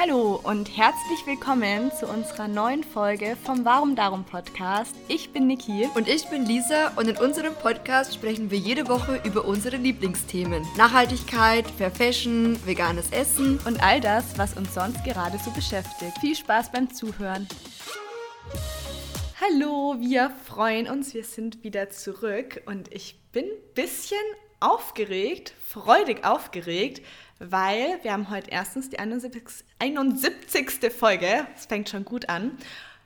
[0.00, 4.94] Hallo und herzlich willkommen zu unserer neuen Folge vom Warum Darum Podcast.
[5.08, 5.88] Ich bin Niki.
[5.96, 10.64] Und ich bin Lisa und in unserem Podcast sprechen wir jede Woche über unsere Lieblingsthemen.
[10.76, 16.16] Nachhaltigkeit, Fair Fashion, veganes Essen und all das, was uns sonst gerade so beschäftigt.
[16.20, 17.48] Viel Spaß beim Zuhören.
[19.40, 24.16] Hallo, wir freuen uns, wir sind wieder zurück und ich bin ein bisschen
[24.60, 27.04] aufgeregt, freudig aufgeregt,
[27.38, 29.64] weil wir haben heute erstens die 71.
[29.78, 30.92] 71.
[30.92, 32.58] Folge, es fängt schon gut an,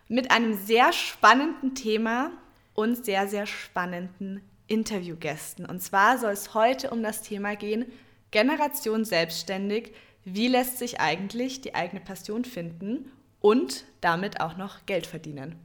[0.09, 2.31] mit einem sehr spannenden Thema
[2.75, 5.67] und sehr, sehr spannenden Interviewgästen.
[5.67, 7.87] Und zwar soll es heute um das Thema gehen,
[8.31, 9.93] Generation selbstständig,
[10.25, 15.57] wie lässt sich eigentlich die eigene Passion finden und damit auch noch Geld verdienen.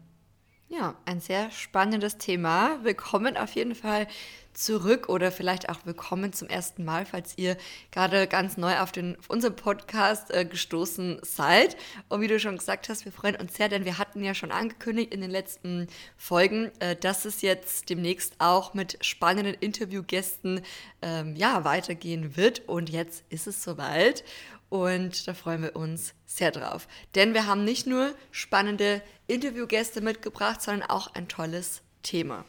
[0.70, 2.84] Ja, ein sehr spannendes Thema.
[2.84, 4.05] Willkommen auf jeden Fall
[4.53, 7.55] zurück oder vielleicht auch willkommen zum ersten Mal, falls ihr
[7.91, 11.77] gerade ganz neu auf, den, auf unseren Podcast äh, gestoßen seid.
[12.09, 14.52] Und wie du schon gesagt hast, wir freuen uns sehr, denn wir hatten ja schon
[14.52, 20.59] angekündigt in den letzten Folgen, äh, dass es jetzt demnächst auch mit spannenden Interviewgästen
[21.02, 22.67] ähm, ja, weitergehen wird.
[22.67, 24.25] Und jetzt ist es soweit.
[24.69, 26.87] Und da freuen wir uns sehr drauf.
[27.15, 32.43] Denn wir haben nicht nur spannende Interviewgäste mitgebracht, sondern auch ein tolles Thema.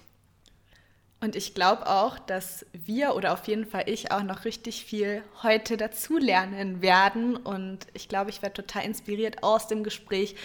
[1.21, 5.23] Und ich glaube auch, dass wir oder auf jeden Fall ich auch noch richtig viel
[5.43, 7.37] heute dazulernen werden.
[7.37, 10.37] Und ich glaube, ich werde total inspiriert aus dem Gespräch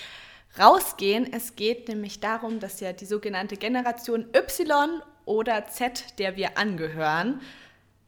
[0.57, 1.31] rausgehen.
[1.31, 7.41] Es geht nämlich darum, dass ja die sogenannte Generation Y oder Z, der wir angehören,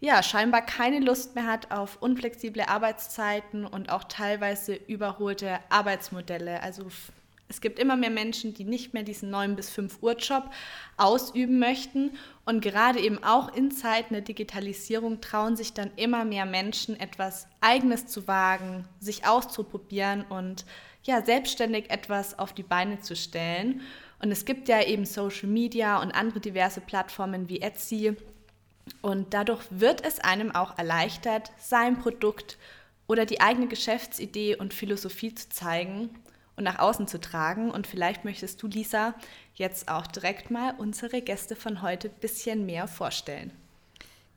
[0.05, 6.61] ja, scheinbar keine Lust mehr hat auf unflexible Arbeitszeiten und auch teilweise überholte Arbeitsmodelle.
[6.61, 6.85] Also
[7.47, 10.51] es gibt immer mehr Menschen, die nicht mehr diesen 9 bis 5 Uhr Job
[10.97, 12.11] ausüben möchten
[12.45, 17.47] und gerade eben auch in Zeiten der Digitalisierung trauen sich dann immer mehr Menschen etwas
[17.59, 20.65] eigenes zu wagen, sich auszuprobieren und
[21.03, 23.81] ja, selbstständig etwas auf die Beine zu stellen.
[24.21, 28.15] Und es gibt ja eben Social Media und andere diverse Plattformen wie Etsy,
[29.01, 32.57] und dadurch wird es einem auch erleichtert, sein Produkt
[33.07, 36.09] oder die eigene Geschäftsidee und Philosophie zu zeigen
[36.55, 37.71] und nach außen zu tragen.
[37.71, 39.15] Und vielleicht möchtest du, Lisa,
[39.53, 43.51] jetzt auch direkt mal unsere Gäste von heute ein bisschen mehr vorstellen.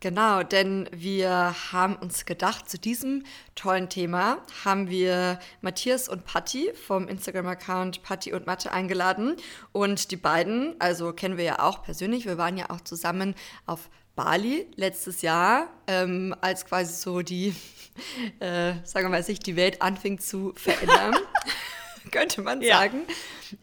[0.01, 3.25] Genau, denn wir haben uns gedacht, zu diesem
[3.57, 9.35] tollen Thema haben wir Matthias und Patti vom Instagram-Account Patti und Mathe eingeladen.
[9.73, 13.35] Und die beiden, also kennen wir ja auch persönlich, wir waren ja auch zusammen
[13.67, 17.55] auf Bali letztes Jahr, ähm, als quasi so die,
[18.41, 21.15] äh, sagen wir mal, sich die Welt anfing zu verändern,
[22.11, 22.79] könnte man ja.
[22.79, 23.03] sagen.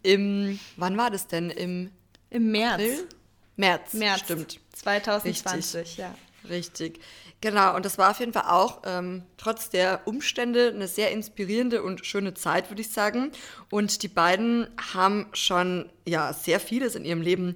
[0.01, 1.49] Im, wann war das denn?
[1.49, 1.91] Im,
[2.29, 2.73] Im März.
[2.75, 3.09] April?
[3.57, 3.93] März.
[3.93, 4.59] März, stimmt.
[4.75, 5.97] 2020, Richtig.
[5.97, 6.15] ja.
[6.49, 7.01] Richtig.
[7.41, 11.83] Genau, und das war auf jeden Fall auch ähm, trotz der Umstände eine sehr inspirierende
[11.83, 13.31] und schöne Zeit, würde ich sagen.
[13.69, 17.55] Und die beiden haben schon ja sehr vieles in ihrem Leben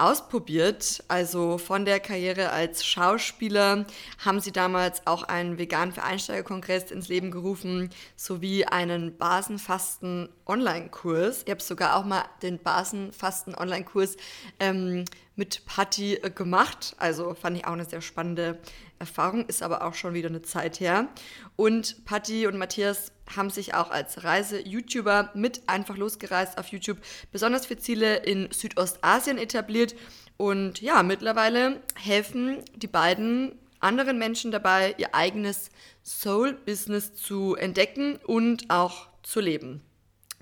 [0.00, 1.04] ausprobiert.
[1.08, 3.84] Also von der Karriere als Schauspieler
[4.18, 11.42] haben sie damals auch einen veganen Vereinsteigerkongress ins Leben gerufen, sowie einen Basenfasten-Online-Kurs.
[11.44, 14.16] Ich habe sogar auch mal den Basenfasten-Online-Kurs
[14.58, 15.04] ähm,
[15.40, 16.94] mit Patti äh, gemacht.
[16.98, 18.58] Also fand ich auch eine sehr spannende
[18.98, 21.08] Erfahrung, ist aber auch schon wieder eine Zeit her.
[21.56, 26.98] Und Patti und Matthias haben sich auch als Reise-YouTuber mit einfach losgereist auf YouTube
[27.32, 29.94] besonders für Ziele in Südostasien etabliert.
[30.36, 35.70] Und ja, mittlerweile helfen die beiden anderen Menschen dabei, ihr eigenes
[36.04, 39.80] Soul-Business zu entdecken und auch zu leben.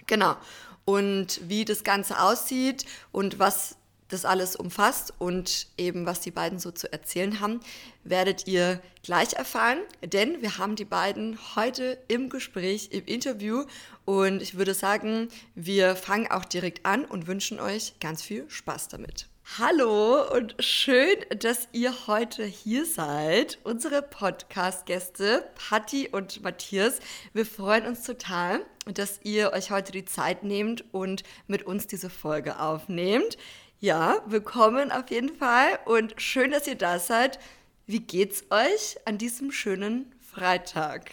[0.09, 0.37] Genau.
[0.85, 3.77] Und wie das Ganze aussieht und was
[4.09, 7.61] das alles umfasst und eben was die beiden so zu erzählen haben,
[8.05, 13.65] werdet ihr gleich erfahren, denn wir haben die beiden heute im Gespräch, im Interview
[14.05, 18.89] und ich würde sagen, wir fangen auch direkt an und wünschen euch ganz viel Spaß
[18.89, 19.29] damit.
[19.57, 27.01] Hallo und schön, dass ihr heute hier seid, unsere Podcast-Gäste Patti und Matthias.
[27.33, 32.11] Wir freuen uns total, dass ihr euch heute die Zeit nehmt und mit uns diese
[32.11, 33.39] Folge aufnehmt.
[33.81, 37.39] Ja, willkommen auf jeden Fall und schön, dass ihr da seid.
[37.87, 41.13] Wie geht's euch an diesem schönen Freitag?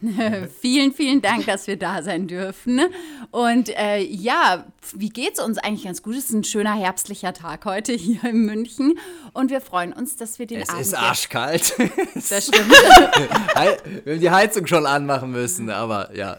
[0.62, 2.80] vielen, vielen Dank, dass wir da sein dürfen.
[3.32, 4.64] Und äh, ja,
[4.94, 6.14] wie geht's uns eigentlich ganz gut?
[6.14, 8.98] Es ist ein schöner herbstlicher Tag heute hier in München
[9.34, 10.80] und wir freuen uns, dass wir den es Abend.
[10.80, 11.74] Es ist arschkalt.
[12.14, 12.70] das stimmt.
[14.04, 16.38] wir haben die Heizung schon anmachen müssen, aber ja,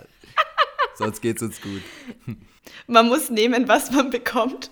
[0.95, 1.83] sonst geht's uns gut.
[2.87, 4.71] Man muss nehmen, was man bekommt.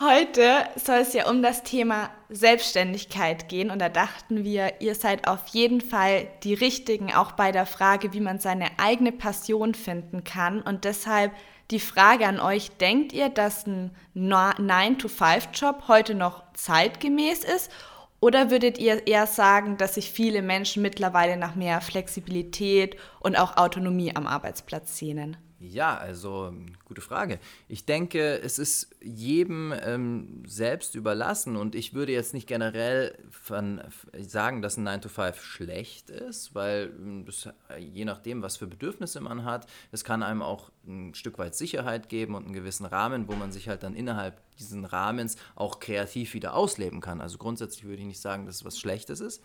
[0.00, 5.28] Heute soll es ja um das Thema Selbstständigkeit gehen und da dachten wir, ihr seid
[5.28, 10.24] auf jeden Fall die Richtigen, auch bei der Frage, wie man seine eigene Passion finden
[10.24, 10.60] kann.
[10.60, 11.32] Und deshalb
[11.70, 17.70] die Frage an euch, denkt ihr, dass ein 9-to-5-Job heute noch zeitgemäß ist?
[18.18, 23.56] Oder würdet ihr eher sagen, dass sich viele Menschen mittlerweile nach mehr Flexibilität und auch
[23.56, 25.36] Autonomie am Arbeitsplatz sehnen?
[25.58, 26.52] Ja, also
[26.84, 27.38] gute Frage.
[27.66, 33.80] Ich denke, es ist jedem ähm, selbst überlassen und ich würde jetzt nicht generell von,
[34.18, 37.48] sagen, dass ein 9 to 5 schlecht ist, weil ähm, das,
[37.78, 42.10] je nachdem, was für Bedürfnisse man hat, es kann einem auch ein Stück weit Sicherheit
[42.10, 46.34] geben und einen gewissen Rahmen, wo man sich halt dann innerhalb diesen Rahmens auch kreativ
[46.34, 47.22] wieder ausleben kann.
[47.22, 49.42] Also grundsätzlich würde ich nicht sagen, dass es was Schlechtes ist.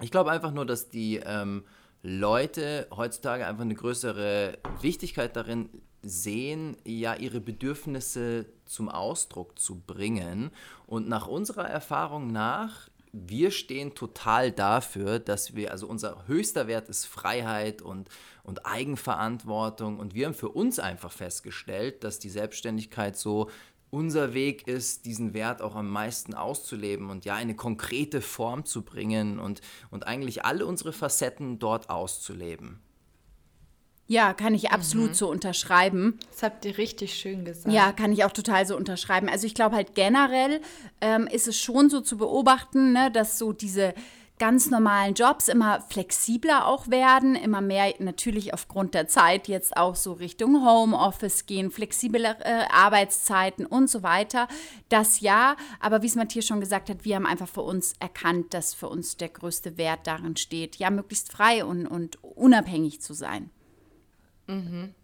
[0.00, 1.64] Ich glaube einfach nur, dass die ähm,
[2.08, 5.68] Leute heutzutage einfach eine größere Wichtigkeit darin
[6.02, 10.52] sehen, ja, ihre Bedürfnisse zum Ausdruck zu bringen.
[10.86, 16.88] Und nach unserer Erfahrung nach, wir stehen total dafür, dass wir, also unser höchster Wert
[16.88, 18.08] ist Freiheit und,
[18.44, 19.98] und Eigenverantwortung.
[19.98, 23.50] Und wir haben für uns einfach festgestellt, dass die Selbstständigkeit so
[23.90, 28.82] unser Weg ist, diesen Wert auch am meisten auszuleben und ja eine konkrete Form zu
[28.82, 29.60] bringen und,
[29.90, 32.80] und eigentlich alle unsere Facetten dort auszuleben.
[34.08, 35.14] Ja, kann ich absolut mhm.
[35.14, 36.18] so unterschreiben.
[36.30, 37.74] Das habt ihr richtig schön gesagt.
[37.74, 39.28] Ja, kann ich auch total so unterschreiben.
[39.28, 40.60] Also ich glaube halt generell
[41.00, 43.94] ähm, ist es schon so zu beobachten, ne, dass so diese
[44.38, 49.96] ganz normalen Jobs immer flexibler auch werden, immer mehr natürlich aufgrund der Zeit jetzt auch
[49.96, 54.48] so Richtung Homeoffice gehen, flexiblere äh, Arbeitszeiten und so weiter.
[54.88, 58.52] Das ja, aber wie es Matthias schon gesagt hat, wir haben einfach für uns erkannt,
[58.52, 63.14] dass für uns der größte Wert darin steht, ja, möglichst frei und, und unabhängig zu
[63.14, 63.50] sein.
[64.46, 64.94] Mhm.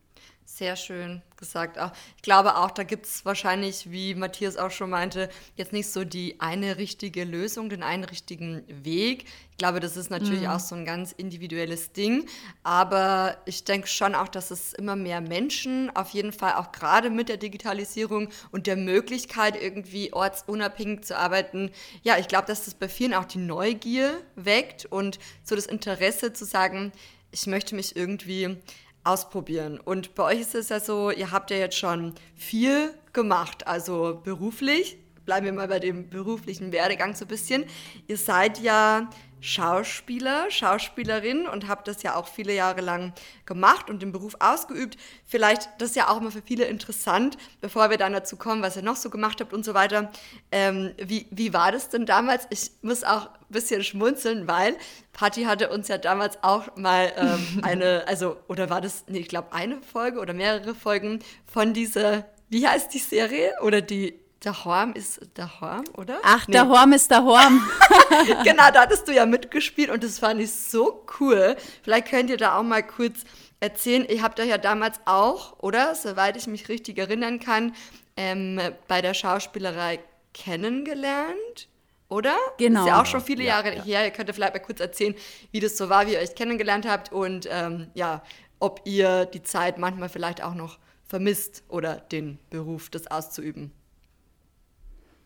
[0.54, 1.78] Sehr schön gesagt.
[1.78, 5.88] Auch, ich glaube auch, da gibt es wahrscheinlich, wie Matthias auch schon meinte, jetzt nicht
[5.88, 9.24] so die eine richtige Lösung, den einen richtigen Weg.
[9.52, 10.48] Ich glaube, das ist natürlich mhm.
[10.48, 12.28] auch so ein ganz individuelles Ding.
[12.64, 17.08] Aber ich denke schon auch, dass es immer mehr Menschen, auf jeden Fall auch gerade
[17.08, 21.70] mit der Digitalisierung und der Möglichkeit, irgendwie ortsunabhängig zu arbeiten,
[22.02, 26.34] ja, ich glaube, dass das bei vielen auch die Neugier weckt und so das Interesse
[26.34, 26.92] zu sagen,
[27.30, 28.58] ich möchte mich irgendwie
[29.04, 29.78] ausprobieren.
[29.78, 34.20] Und bei euch ist es ja so, ihr habt ja jetzt schon viel gemacht, also
[34.22, 34.98] beruflich.
[35.24, 37.64] Bleiben wir mal bei dem beruflichen Werdegang so ein bisschen.
[38.08, 39.08] Ihr seid ja
[39.42, 43.12] Schauspieler, Schauspielerin und habe das ja auch viele Jahre lang
[43.44, 44.96] gemacht und den Beruf ausgeübt.
[45.26, 48.76] Vielleicht, das ist ja auch immer für viele interessant, bevor wir dann dazu kommen, was
[48.76, 50.12] ihr noch so gemacht habt und so weiter.
[50.52, 52.46] Ähm, wie, wie war das denn damals?
[52.50, 54.76] Ich muss auch ein bisschen schmunzeln, weil
[55.12, 59.28] Patti hatte uns ja damals auch mal ähm, eine, also, oder war das, nee, ich
[59.28, 61.18] glaube, eine Folge oder mehrere Folgen
[61.52, 63.54] von dieser, wie heißt die Serie?
[63.60, 66.18] Oder die der Horm ist der Horm, oder?
[66.22, 66.52] Ach, nee.
[66.52, 67.62] der Horm ist der Horm.
[68.44, 71.56] genau, da hattest du ja mitgespielt und das fand ich so cool.
[71.82, 73.24] Vielleicht könnt ihr da auch mal kurz
[73.60, 74.04] erzählen.
[74.08, 75.94] Ihr habt euch ja damals auch, oder?
[75.94, 77.74] Soweit ich mich richtig erinnern kann,
[78.16, 80.00] ähm, bei der Schauspielerei
[80.34, 81.68] kennengelernt.
[82.08, 82.36] Oder?
[82.58, 82.80] Genau.
[82.80, 83.82] Ist ja auch schon viele Jahre ja.
[83.84, 84.04] her.
[84.04, 85.14] Ihr könnt vielleicht mal kurz erzählen,
[85.50, 88.22] wie das so war, wie ihr euch kennengelernt habt und ähm, ja,
[88.58, 93.72] ob ihr die Zeit manchmal vielleicht auch noch vermisst oder den Beruf, das auszuüben.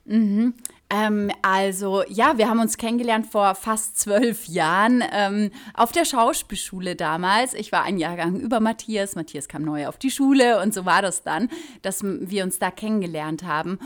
[0.07, 0.55] Mhm.
[0.89, 6.95] Ähm, also ja, wir haben uns kennengelernt vor fast zwölf Jahren ähm, auf der Schauspielschule
[6.95, 7.55] damals.
[7.55, 9.17] Ich war ein Jahrgang über Matthias.
[9.17, 11.49] Matthias kam neu auf die Schule und so war das dann,
[11.83, 13.79] dass wir uns da kennengelernt haben.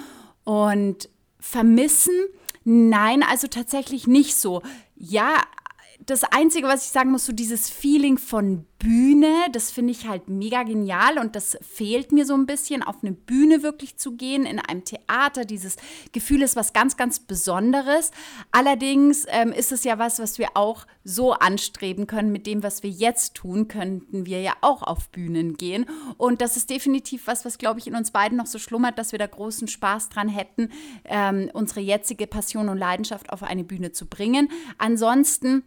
[0.45, 1.09] Und
[1.39, 2.15] vermissen?
[2.65, 4.63] Nein, also tatsächlich nicht so.
[4.95, 5.41] Ja,
[6.07, 10.29] das Einzige, was ich sagen muss, so dieses Feeling von Bühne, das finde ich halt
[10.31, 14.47] mega genial und das fehlt mir so ein bisschen, auf eine Bühne wirklich zu gehen,
[14.47, 15.45] in einem Theater.
[15.45, 15.77] Dieses
[16.13, 18.11] Gefühl ist was ganz, ganz Besonderes.
[18.53, 22.33] Allerdings ähm, ist es ja was, was wir auch so anstreben können.
[22.33, 25.85] Mit dem, was wir jetzt tun, könnten wir ja auch auf Bühnen gehen.
[26.17, 29.13] Und das ist definitiv was, was, glaube ich, in uns beiden noch so schlummert, dass
[29.13, 30.71] wir da großen Spaß dran hätten,
[31.05, 34.51] ähm, unsere jetzige Passion und Leidenschaft auf eine Bühne zu bringen.
[34.79, 35.65] Ansonsten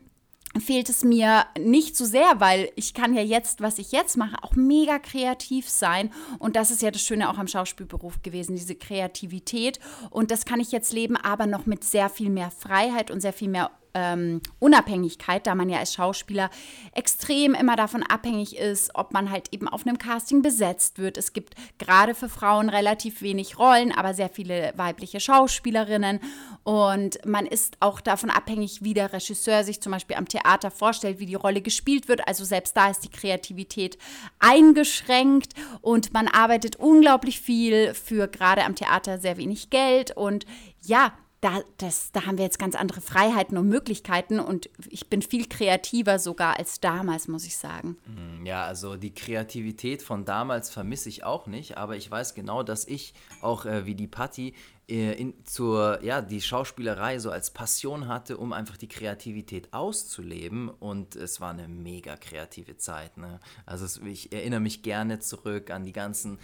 [0.60, 4.44] fehlt es mir nicht so sehr, weil ich kann ja jetzt, was ich jetzt mache,
[4.44, 6.12] auch mega kreativ sein.
[6.40, 9.80] Und das ist ja das Schöne auch am Schauspielberuf gewesen, diese Kreativität.
[10.10, 13.34] Und das kann ich jetzt leben, aber noch mit sehr viel mehr Freiheit und sehr
[13.34, 16.50] viel mehr ähm, Unabhängigkeit, da man ja als Schauspieler
[16.94, 21.18] extrem immer davon abhängig ist, ob man halt eben auf einem Casting besetzt wird.
[21.18, 26.20] Es gibt gerade für Frauen relativ wenig Rollen, aber sehr viele weibliche Schauspielerinnen.
[26.64, 31.20] Und man ist auch davon abhängig, wie der Regisseur sich zum Beispiel am Theater vorstellt,
[31.20, 32.28] wie die Rolle gespielt wird.
[32.28, 33.98] Also selbst da ist die Kreativität
[34.40, 40.16] eingeschränkt und man arbeitet unglaublich viel für gerade am Theater sehr wenig Geld.
[40.16, 40.46] Und
[40.82, 45.22] ja, da, das, da haben wir jetzt ganz andere Freiheiten und Möglichkeiten und ich bin
[45.22, 47.98] viel kreativer sogar als damals, muss ich sagen.
[48.06, 52.64] Mm, ja, also die Kreativität von damals vermisse ich auch nicht, aber ich weiß genau,
[52.64, 54.54] dass ich auch äh, wie die Patti
[54.88, 60.70] äh, in, zur, ja, die Schauspielerei so als Passion hatte, um einfach die Kreativität auszuleben
[60.70, 63.18] und es war eine mega kreative Zeit.
[63.18, 63.42] Ne?
[63.66, 66.40] Also es, ich erinnere mich gerne zurück an die ganzen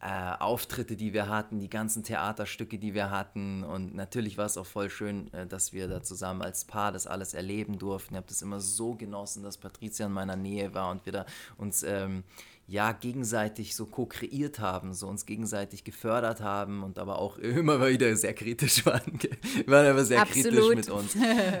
[0.00, 3.64] äh, Auftritte, die wir hatten, die ganzen Theaterstücke, die wir hatten.
[3.64, 7.06] Und natürlich war es auch voll schön, äh, dass wir da zusammen als Paar das
[7.06, 8.14] alles erleben durften.
[8.14, 11.26] Ich habe das immer so genossen, dass Patricia in meiner Nähe war und wir da
[11.56, 12.24] uns ähm,
[12.66, 18.14] ja gegenseitig so co-kreiert haben, so uns gegenseitig gefördert haben und aber auch immer wieder
[18.16, 19.18] sehr kritisch waren.
[19.20, 20.52] wir waren aber sehr Absolut.
[20.52, 21.14] kritisch mit uns.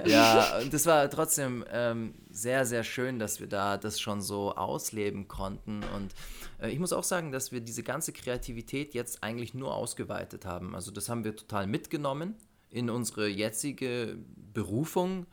[0.06, 4.54] Ja, und das war trotzdem ähm, sehr, sehr schön, dass wir da das schon so
[4.54, 6.14] ausleben konnten und
[6.60, 10.74] äh, ich muss auch sagen, dass wir diese ganze Kreativität jetzt eigentlich nur ausgeweitet haben.
[10.74, 12.34] Also das haben wir total mitgenommen
[12.70, 14.18] in unsere jetzige
[14.52, 15.26] Berufung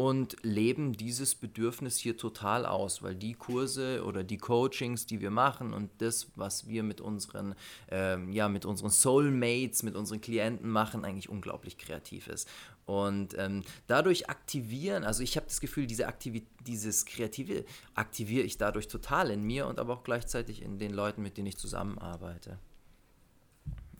[0.00, 5.30] und leben dieses Bedürfnis hier total aus, weil die Kurse oder die Coachings, die wir
[5.30, 7.54] machen und das, was wir mit unseren,
[7.90, 12.48] ähm, ja, mit unseren Soulmates, mit unseren Klienten machen, eigentlich unglaublich kreativ ist.
[12.86, 18.56] Und ähm, dadurch aktivieren, also ich habe das Gefühl, diese Aktivi dieses Kreative aktiviere ich
[18.56, 22.58] dadurch total in mir und aber auch gleichzeitig in den Leuten, mit denen ich zusammenarbeite.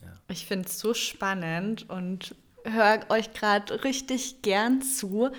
[0.01, 0.19] Ja.
[0.29, 5.31] Ich finde es so spannend und höre euch gerade richtig gern zu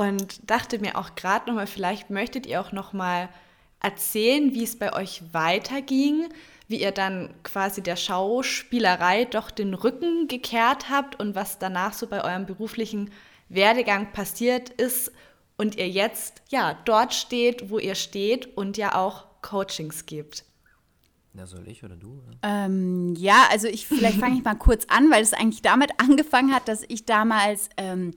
[0.00, 3.28] und dachte mir auch gerade nochmal, vielleicht möchtet ihr auch nochmal
[3.82, 6.30] erzählen, wie es bei euch weiterging,
[6.68, 12.06] wie ihr dann quasi der Schauspielerei doch den Rücken gekehrt habt und was danach so
[12.06, 13.10] bei eurem beruflichen
[13.50, 15.12] Werdegang passiert ist
[15.58, 20.46] und ihr jetzt ja dort steht, wo ihr steht und ja auch Coachings gibt.
[21.34, 22.22] Ja, soll ich oder du?
[22.42, 26.54] Ähm, ja, also ich vielleicht fange ich mal kurz an, weil es eigentlich damit angefangen
[26.54, 28.14] hat, dass ich damals ähm,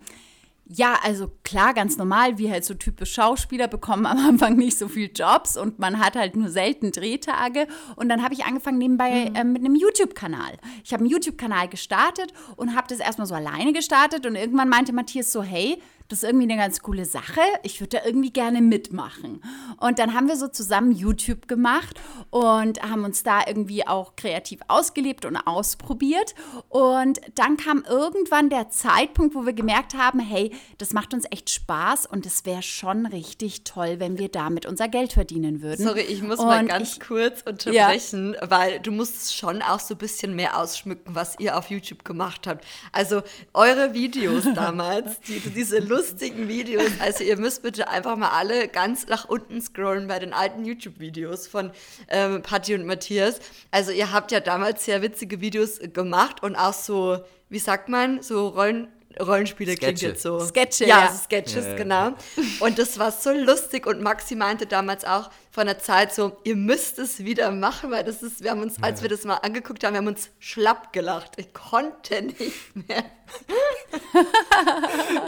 [0.66, 4.88] ja, also klar, ganz normal, wie halt so typisch Schauspieler bekommen am Anfang nicht so
[4.88, 7.68] viel Jobs und man hat halt nur selten Drehtage.
[7.96, 9.36] Und dann habe ich angefangen nebenbei mhm.
[9.36, 10.58] äh, mit einem YouTube-Kanal.
[10.84, 14.94] Ich habe einen YouTube-Kanal gestartet und habe das erstmal so alleine gestartet und irgendwann meinte
[14.94, 17.42] Matthias so, hey, das ist irgendwie eine ganz coole Sache.
[17.64, 19.42] Ich würde da irgendwie gerne mitmachen.
[19.80, 24.60] Und dann haben wir so zusammen YouTube gemacht und haben uns da irgendwie auch kreativ
[24.68, 26.36] ausgelebt und ausprobiert.
[26.70, 31.50] Und dann kam irgendwann der Zeitpunkt, wo wir gemerkt haben, hey, das macht uns echt
[31.50, 35.86] Spaß und es wäre schon richtig toll, wenn wir damit unser Geld verdienen würden.
[35.86, 38.50] Sorry, ich muss und mal ganz ich, kurz unterbrechen, ja.
[38.50, 42.48] weil du musst schon auch so ein bisschen mehr ausschmücken, was ihr auf YouTube gemacht
[42.48, 42.66] habt.
[42.92, 43.22] Also
[43.54, 46.92] eure Videos damals, die, diese lustigen Videos.
[47.00, 51.48] Also ihr müsst bitte einfach mal alle ganz nach unten scrollen bei den alten YouTube-Videos
[51.48, 51.72] von
[52.10, 53.40] ähm, Patti und Matthias.
[53.72, 57.20] Also ihr habt ja damals sehr witzige Videos gemacht und auch so,
[57.50, 58.88] wie sagt man, so Rollen,
[59.20, 59.86] Rollenspiele Sketche.
[59.86, 60.40] klingt jetzt so.
[60.40, 61.06] Sketche, ja.
[61.06, 61.14] ja.
[61.14, 61.76] Sketches, ja.
[61.76, 62.14] genau.
[62.60, 66.56] Und das war so lustig und Maxi meinte damals auch von der Zeit so, ihr
[66.56, 69.84] müsst es wieder machen, weil das ist, wir haben uns, als wir das mal angeguckt
[69.84, 71.34] haben, wir haben uns schlapp gelacht.
[71.38, 73.04] Ich konnte nicht mehr.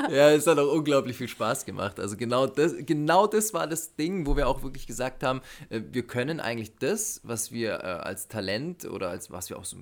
[0.10, 2.00] Ja, es hat auch unglaublich viel Spaß gemacht.
[2.00, 5.82] Also genau das, genau das war das Ding, wo wir auch wirklich gesagt haben, äh,
[5.92, 9.78] wir können eigentlich das, was wir äh, als Talent oder als was wir auch so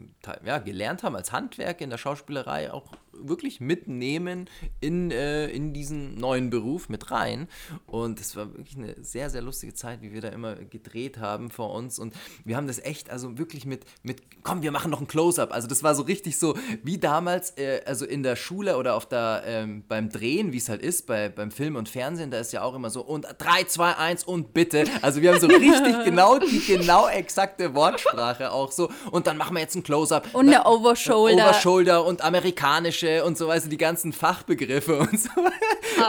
[0.46, 4.50] ja, gelernt haben als Handwerk in der Schauspielerei auch wirklich mitnehmen
[4.82, 7.48] in, äh, in diesen neuen Beruf mit rein.
[7.86, 11.52] Und es war wirklich eine sehr, sehr lustige Zeit, wie wir da immer gedreht haben
[11.52, 12.00] vor uns.
[12.00, 15.54] Und wir haben das echt, also wirklich mit, mit komm, wir machen noch ein Close-up.
[15.54, 17.54] Also das war so richtig so wie damals,
[17.86, 21.30] also in der Schule oder auf der, ähm, beim Drehen, wie es halt ist, bei,
[21.30, 24.54] beim Film und Fernsehen, da ist ja auch immer so und 3, 2, 1 und
[24.54, 24.86] bitte.
[25.02, 25.72] Also wir haben so richtig
[26.06, 28.90] genau die genau exakte Wortsprache auch so.
[29.12, 30.28] Und dann machen wir jetzt ein Close-up.
[30.34, 31.50] Und eine Overshoulder.
[31.50, 35.30] Overshoulder und amerikanische und so, weißt du, die ganzen Fachbegriffe und so.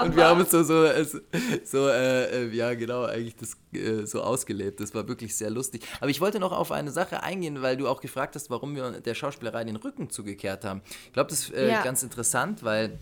[0.02, 0.86] Und wir haben uns so, so,
[1.64, 4.80] so äh, äh, ja genau, eigentlich das äh, so ausgelebt.
[4.80, 5.82] Das war wirklich sehr lustig.
[6.00, 9.00] Aber ich wollte noch auf eine Sache eingehen, weil du auch gefragt hast, warum wir
[9.00, 10.82] der Schauspielerei den Rücken zugekehrt haben.
[11.06, 11.82] Ich glaube, das äh, ja.
[11.84, 12.98] Ganz interessant, weil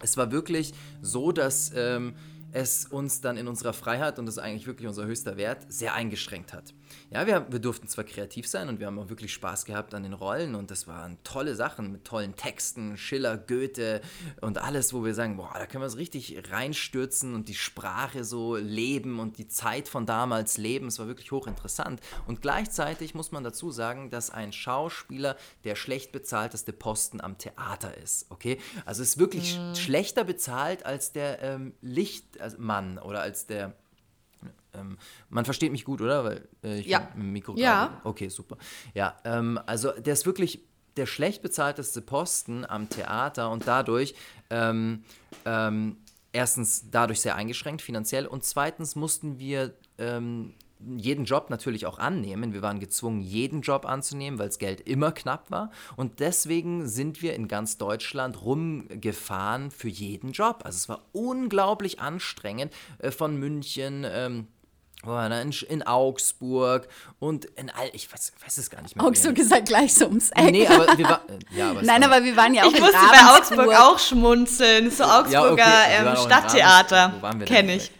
[0.00, 0.72] es war wirklich
[1.02, 2.14] so, dass ähm,
[2.52, 5.94] es uns dann in unserer Freiheit, und das ist eigentlich wirklich unser höchster Wert, sehr
[5.94, 6.72] eingeschränkt hat.
[7.10, 10.02] Ja, wir, wir durften zwar kreativ sein und wir haben auch wirklich Spaß gehabt an
[10.02, 14.00] den Rollen und das waren tolle Sachen mit tollen Texten, Schiller, Goethe
[14.40, 18.24] und alles, wo wir sagen, boah, da können wir uns richtig reinstürzen und die Sprache
[18.24, 20.86] so leben und die Zeit von damals leben.
[20.86, 22.00] Es war wirklich hochinteressant.
[22.26, 27.96] Und gleichzeitig muss man dazu sagen, dass ein Schauspieler der schlecht bezahlteste Posten am Theater
[27.96, 28.30] ist.
[28.30, 28.58] Okay?
[28.84, 29.74] Also es ist wirklich mhm.
[29.74, 33.74] schlechter bezahlt als der ähm, Lichtmann oder als der
[34.74, 34.98] ähm,
[35.28, 36.24] man versteht mich gut, oder?
[36.24, 37.08] Weil äh, ich ja.
[37.14, 37.86] dem Mikro ja.
[37.86, 38.00] Gerade.
[38.04, 38.56] Okay, super.
[38.94, 40.64] Ja, ähm, also der ist wirklich
[40.96, 44.14] der schlecht bezahlteste Posten am Theater und dadurch
[44.50, 45.04] ähm,
[45.44, 45.96] ähm,
[46.32, 50.54] erstens dadurch sehr eingeschränkt finanziell und zweitens mussten wir ähm,
[50.96, 52.52] jeden Job natürlich auch annehmen.
[52.52, 55.70] Wir waren gezwungen, jeden Job anzunehmen, weil das Geld immer knapp war.
[55.96, 60.62] Und deswegen sind wir in ganz Deutschland rumgefahren für jeden Job.
[60.64, 64.06] Also es war unglaublich anstrengend äh, von München.
[64.08, 64.46] Ähm,
[65.04, 66.88] in, in, Augsburg
[67.18, 69.04] und in all, ich weiß, weiß es gar nicht mehr.
[69.04, 70.50] Augsburg ist halt gleich so ums Eck.
[70.50, 72.82] Nee, aber wir war, äh, ja, aber Nein, aber wir waren ja auch ich in
[72.82, 77.14] musste bei Augsburg auch schmunzeln, so Augsburger ja, okay, ähm, Stadttheater,
[77.46, 77.90] kenne ich.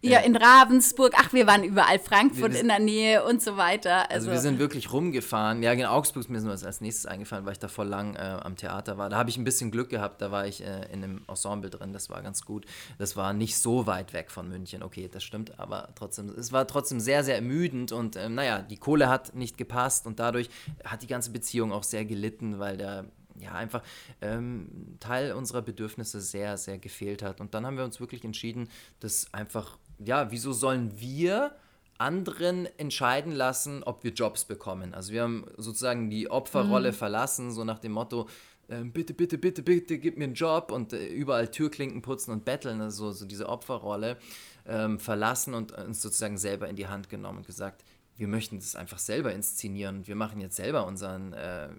[0.00, 4.10] Ja, in Ravensburg, ach, wir waren überall, Frankfurt in der Nähe und so weiter.
[4.10, 5.62] Also, also wir sind wirklich rumgefahren.
[5.62, 8.18] Ja, in Augsburg ist mir das als nächstes eingefallen, weil ich da voll lang äh,
[8.18, 9.10] am Theater war.
[9.10, 11.92] Da habe ich ein bisschen Glück gehabt, da war ich äh, in einem Ensemble drin,
[11.92, 12.64] das war ganz gut.
[12.98, 16.66] Das war nicht so weit weg von München, okay, das stimmt, aber trotzdem, es war
[16.68, 20.48] trotzdem sehr, sehr ermüdend und ähm, naja, die Kohle hat nicht gepasst und dadurch
[20.84, 23.06] hat die ganze Beziehung auch sehr gelitten, weil der
[23.40, 23.82] ja, einfach
[24.20, 27.40] ähm, Teil unserer Bedürfnisse sehr, sehr gefehlt hat.
[27.40, 28.68] Und dann haben wir uns wirklich entschieden,
[29.00, 31.56] das einfach ja, wieso sollen wir
[31.98, 34.94] anderen entscheiden lassen, ob wir Jobs bekommen?
[34.94, 36.96] Also wir haben sozusagen die Opferrolle mhm.
[36.96, 38.28] verlassen, so nach dem Motto,
[38.68, 42.44] äh, bitte, bitte, bitte, bitte, gib mir einen Job und äh, überall Türklinken putzen und
[42.44, 44.18] betteln, also so diese Opferrolle
[44.66, 47.84] ähm, verlassen und uns sozusagen selber in die Hand genommen und gesagt,
[48.18, 50.06] wir möchten das einfach selber inszenieren.
[50.06, 51.70] Wir machen jetzt selber unseren, äh, äh,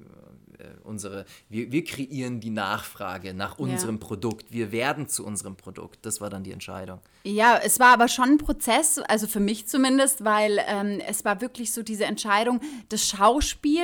[0.84, 4.08] unsere, wir, wir kreieren die Nachfrage nach unserem ja.
[4.08, 4.52] Produkt.
[4.52, 6.00] Wir werden zu unserem Produkt.
[6.06, 7.02] Das war dann die Entscheidung.
[7.26, 11.42] Ja, es war aber schon ein Prozess, also für mich zumindest, weil ähm, es war
[11.42, 13.84] wirklich so diese Entscheidung, das Schauspiel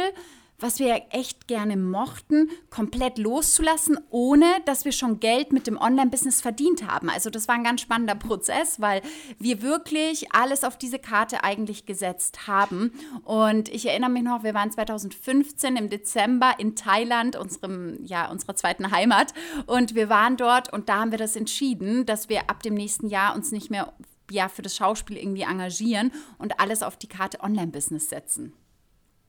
[0.65, 5.77] was wir ja echt gerne mochten, komplett loszulassen, ohne dass wir schon Geld mit dem
[5.77, 7.07] Online-Business verdient haben.
[7.07, 9.03] Also das war ein ganz spannender Prozess, weil
[9.37, 12.93] wir wirklich alles auf diese Karte eigentlich gesetzt haben.
[13.23, 18.55] Und ich erinnere mich noch, wir waren 2015 im Dezember in Thailand, unserem, ja, unserer
[18.55, 19.35] zweiten Heimat.
[19.67, 23.07] Und wir waren dort und da haben wir das entschieden, dass wir ab dem nächsten
[23.07, 23.93] Jahr uns nicht mehr
[24.31, 28.53] ja, für das Schauspiel irgendwie engagieren und alles auf die Karte Online-Business setzen.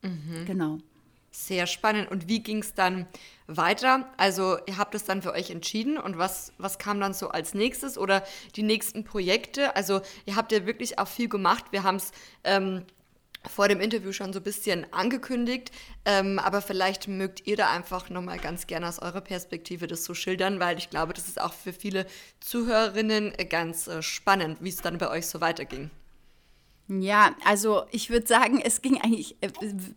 [0.01, 0.47] Mhm.
[0.47, 0.79] Genau.
[1.39, 2.11] Sehr spannend.
[2.11, 3.07] Und wie ging es dann
[3.47, 4.11] weiter?
[4.17, 7.53] Also ihr habt es dann für euch entschieden und was, was kam dann so als
[7.53, 8.25] nächstes oder
[8.57, 9.77] die nächsten Projekte?
[9.77, 11.67] Also ihr habt ja wirklich auch viel gemacht.
[11.73, 12.11] Wir haben es
[12.43, 12.87] ähm,
[13.47, 15.73] vor dem Interview schon so ein bisschen angekündigt,
[16.07, 20.15] ähm, aber vielleicht mögt ihr da einfach nochmal ganz gerne aus eurer Perspektive das so
[20.15, 22.07] schildern, weil ich glaube, das ist auch für viele
[22.41, 25.91] Zuhörerinnen ganz äh, spannend, wie es dann bei euch so weiterging.
[26.89, 29.51] Ja, also ich würde sagen, es ging eigentlich äh,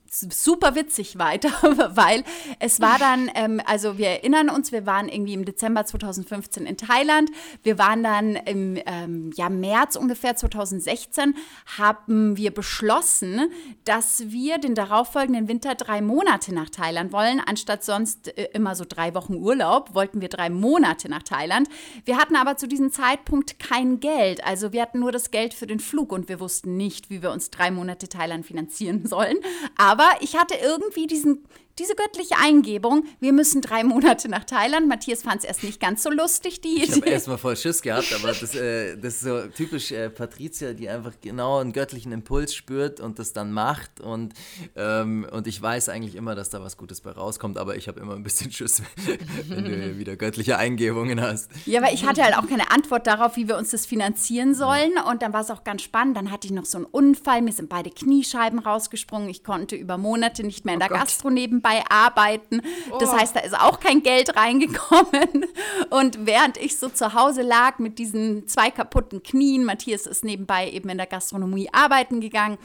[0.10, 1.52] super witzig weiter,
[1.96, 2.24] weil
[2.58, 6.78] es war dann, ähm, also wir erinnern uns, wir waren irgendwie im Dezember 2015 in
[6.78, 7.30] Thailand,
[7.62, 11.36] wir waren dann im ähm, ja, März ungefähr 2016,
[11.78, 13.52] haben wir beschlossen,
[13.86, 18.84] dass wir den darauffolgenden Winter drei Monate nach Thailand wollen, anstatt sonst äh, immer so
[18.84, 21.70] drei Wochen Urlaub, wollten wir drei Monate nach Thailand.
[22.06, 25.68] Wir hatten aber zu diesem Zeitpunkt kein Geld, also wir hatten nur das Geld für
[25.68, 29.38] den Flug und wir wussten nicht, wie wir uns drei Monate Thailand finanzieren sollen.
[29.78, 31.44] Aber ich hatte irgendwie diesen
[31.80, 34.88] diese göttliche Eingebung, wir müssen drei Monate nach Thailand.
[34.88, 36.84] Matthias fand es erst nicht ganz so lustig, die Idee.
[36.84, 40.10] Ich habe erst mal voll Schiss gehabt, aber das, äh, das ist so typisch äh,
[40.10, 44.02] Patricia, die einfach genau einen göttlichen Impuls spürt und das dann macht.
[44.02, 44.34] Und,
[44.76, 48.00] ähm, und ich weiß eigentlich immer, dass da was Gutes bei rauskommt, aber ich habe
[48.00, 48.84] immer ein bisschen Schiss,
[49.48, 51.50] wenn du wieder göttliche Eingebungen hast.
[51.66, 54.92] Ja, aber ich hatte halt auch keine Antwort darauf, wie wir uns das finanzieren sollen.
[55.10, 56.18] Und dann war es auch ganz spannend.
[56.18, 59.30] Dann hatte ich noch so einen Unfall, mir sind beide Kniescheiben rausgesprungen.
[59.30, 62.62] Ich konnte über Monate nicht mehr in der oh Gastro nebenbei nebenbei arbeiten.
[63.00, 63.18] Das oh.
[63.18, 65.46] heißt, da ist auch kein Geld reingekommen.
[65.90, 70.70] Und während ich so zu Hause lag mit diesen zwei kaputten Knien, Matthias ist nebenbei
[70.70, 72.58] eben in der Gastronomie arbeiten gegangen,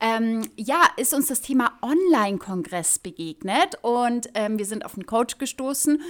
[0.00, 5.38] ähm, ja, ist uns das Thema Online-Kongress begegnet und ähm, wir sind auf einen Coach
[5.38, 6.00] gestoßen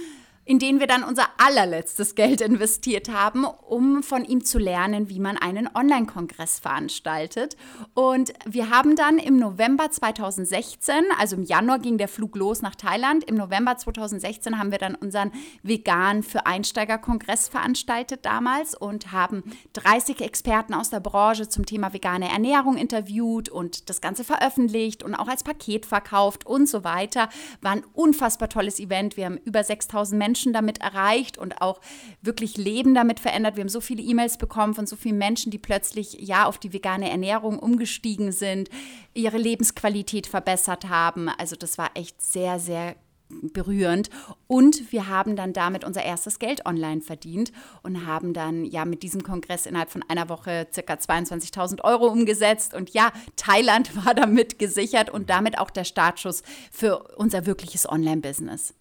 [0.49, 5.19] in den wir dann unser allerletztes Geld investiert haben, um von ihm zu lernen, wie
[5.19, 7.55] man einen Online-Kongress veranstaltet.
[7.93, 12.73] Und wir haben dann im November 2016, also im Januar ging der Flug los nach
[12.73, 15.31] Thailand, im November 2016 haben wir dann unseren
[15.61, 22.27] Vegan für Einsteiger-Kongress veranstaltet damals und haben 30 Experten aus der Branche zum Thema vegane
[22.27, 27.29] Ernährung interviewt und das Ganze veröffentlicht und auch als Paket verkauft und so weiter.
[27.61, 29.15] War ein unfassbar tolles Event.
[29.15, 31.81] Wir haben über 6000 Menschen Menschen damit erreicht und auch
[32.21, 33.57] wirklich Leben damit verändert.
[33.57, 36.71] Wir haben so viele E-Mails bekommen von so vielen Menschen, die plötzlich ja auf die
[36.71, 38.69] vegane Ernährung umgestiegen sind,
[39.13, 41.27] ihre Lebensqualität verbessert haben.
[41.27, 42.95] Also das war echt sehr, sehr
[43.27, 44.09] berührend.
[44.47, 47.51] Und wir haben dann damit unser erstes Geld online verdient
[47.83, 52.73] und haben dann ja mit diesem Kongress innerhalb von einer Woche circa 22.000 Euro umgesetzt.
[52.73, 58.73] Und ja, Thailand war damit gesichert und damit auch der Startschuss für unser wirkliches Online-Business.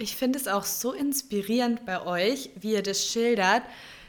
[0.00, 3.62] Ich finde es auch so inspirierend bei euch, wie ihr das schildert,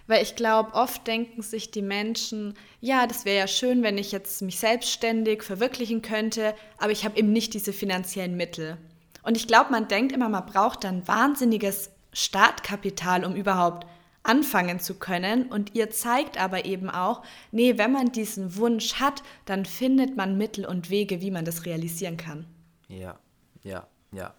[0.07, 4.13] weil ich glaube, oft denken sich die Menschen, ja, das wäre ja schön, wenn ich
[4.13, 8.77] jetzt mich selbstständig verwirklichen könnte, aber ich habe eben nicht diese finanziellen Mittel.
[9.23, 13.85] Und ich glaube, man denkt immer, man braucht dann wahnsinniges Startkapital, um überhaupt
[14.23, 15.47] anfangen zu können.
[15.47, 20.37] Und ihr zeigt aber eben auch, nee, wenn man diesen Wunsch hat, dann findet man
[20.37, 22.45] Mittel und Wege, wie man das realisieren kann.
[22.87, 23.19] Ja,
[23.63, 24.33] ja, ja,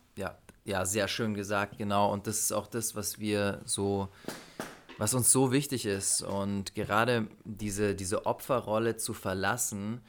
[0.64, 2.12] ja sehr schön gesagt, genau.
[2.12, 4.08] Und das ist auch das, was wir so,
[4.98, 6.22] was uns so wichtig ist.
[6.22, 10.00] Und gerade diese, diese Opferrolle zu verlassen,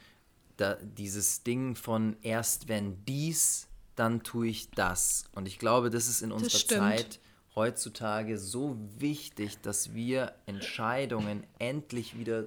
[0.56, 5.24] da, dieses Ding von erst wenn dies, dann tue ich das.
[5.32, 7.20] Und ich glaube, das ist in unserer Zeit
[7.54, 12.46] heutzutage so wichtig, dass wir Entscheidungen endlich wieder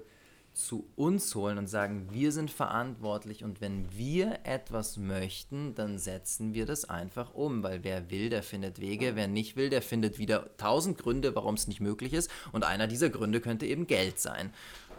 [0.57, 6.53] zu uns holen und sagen, wir sind verantwortlich und wenn wir etwas möchten, dann setzen
[6.53, 10.17] wir das einfach um, weil wer will, der findet Wege, wer nicht will, der findet
[10.17, 14.19] wieder tausend Gründe, warum es nicht möglich ist und einer dieser Gründe könnte eben Geld
[14.19, 14.51] sein.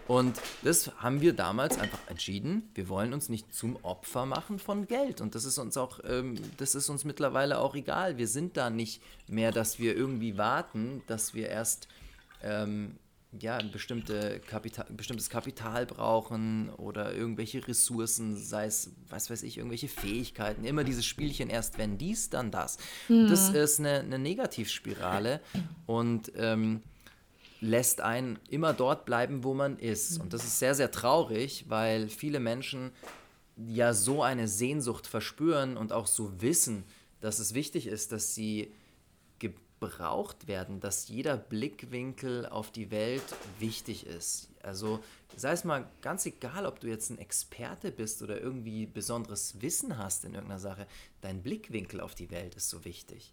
[0.07, 2.71] Und das haben wir damals einfach entschieden.
[2.75, 5.21] Wir wollen uns nicht zum Opfer machen von Geld.
[5.21, 8.17] Und das ist uns auch, ähm, das ist uns mittlerweile auch egal.
[8.17, 11.89] Wir sind da nicht mehr, dass wir irgendwie warten, dass wir erst
[12.43, 12.97] ähm,
[13.33, 19.59] ja, ein bestimmte Kapital, bestimmtes Kapital brauchen oder irgendwelche Ressourcen, sei es, was weiß ich,
[19.59, 20.65] irgendwelche Fähigkeiten.
[20.65, 22.79] Immer dieses Spielchen, erst wenn dies, dann das.
[23.09, 23.29] Mhm.
[23.29, 25.41] Das ist eine, eine Negativspirale
[25.87, 26.83] und ähm,
[27.61, 30.21] lässt einen immer dort bleiben, wo man ist.
[30.21, 32.93] Und das ist sehr, sehr traurig, weil viele Menschen
[33.57, 36.85] ja so eine Sehnsucht verspüren und auch so wissen,
[37.21, 38.73] dass es wichtig ist, dass sie
[39.81, 43.23] gebraucht werden, dass jeder Blickwinkel auf die Welt
[43.59, 44.51] wichtig ist.
[44.63, 45.01] Also
[45.37, 49.99] sei es mal ganz egal, ob du jetzt ein Experte bist oder irgendwie besonderes Wissen
[49.99, 50.87] hast in irgendeiner Sache,
[51.21, 53.33] dein Blickwinkel auf die Welt ist so wichtig.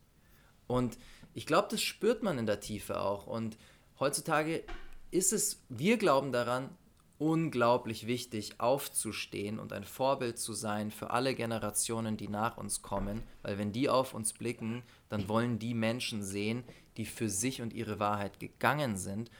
[0.67, 0.97] Und
[1.33, 3.27] ich glaube, das spürt man in der Tiefe auch.
[3.27, 3.57] Und
[3.99, 4.63] heutzutage
[5.11, 6.69] ist es, wir glauben daran,
[7.17, 13.23] unglaublich wichtig, aufzustehen und ein Vorbild zu sein für alle Generationen, die nach uns kommen,
[13.41, 16.63] weil wenn die auf uns blicken, dann wollen die Menschen sehen,
[16.97, 19.31] die für sich und ihre Wahrheit gegangen sind,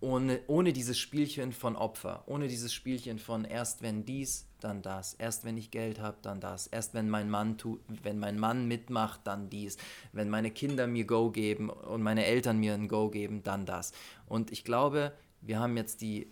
[0.00, 5.14] ohne, ohne dieses Spielchen von Opfer, ohne dieses Spielchen von erst wenn dies, dann das,
[5.14, 8.68] erst wenn ich Geld habe, dann das, erst wenn mein Mann tu, wenn mein Mann
[8.68, 9.78] mitmacht, dann dies,
[10.12, 13.92] wenn meine Kinder mir Go geben und meine Eltern mir ein Go geben, dann das.
[14.26, 16.30] Und ich glaube, wir haben jetzt die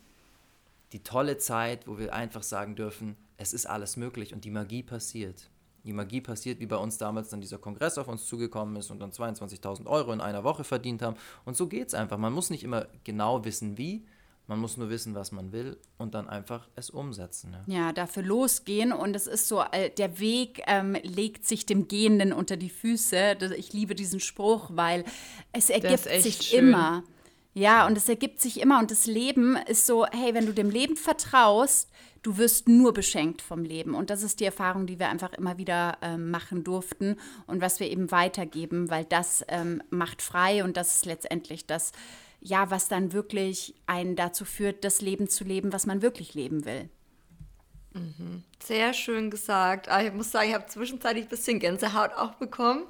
[0.94, 4.85] die tolle Zeit, wo wir einfach sagen dürfen, es ist alles möglich und die Magie
[4.85, 5.50] passiert.
[5.83, 9.00] Die Magie passiert, wie bei uns damals dann dieser Kongress auf uns zugekommen ist und
[9.00, 11.16] dann 22.000 Euro in einer Woche verdient haben.
[11.44, 12.16] Und so geht es einfach.
[12.16, 14.07] Man muss nicht immer genau wissen, wie,
[14.46, 17.57] man muss nur wissen, was man will und dann einfach es umsetzen.
[17.66, 18.92] Ja, ja dafür losgehen.
[18.92, 23.38] Und es ist so, äh, der Weg ähm, legt sich dem Gehenden unter die Füße.
[23.57, 25.04] Ich liebe diesen Spruch, weil
[25.52, 26.68] es ergibt sich schön.
[26.68, 27.02] immer.
[27.54, 28.80] Ja, und es ergibt sich immer.
[28.80, 31.88] Und das Leben ist so, hey, wenn du dem Leben vertraust,
[32.22, 33.94] du wirst nur beschenkt vom Leben.
[33.94, 37.78] Und das ist die Erfahrung, die wir einfach immer wieder ähm, machen durften und was
[37.78, 41.92] wir eben weitergeben, weil das ähm, macht frei und das ist letztendlich das,
[42.40, 46.64] ja, was dann wirklich einen dazu führt, das Leben zu leben, was man wirklich leben
[46.64, 46.88] will.
[47.92, 48.42] Mhm.
[48.62, 49.88] Sehr schön gesagt.
[49.88, 52.84] Ah, ich muss sagen, ich habe zwischenzeitlich ein bisschen Gänsehaut auch bekommen.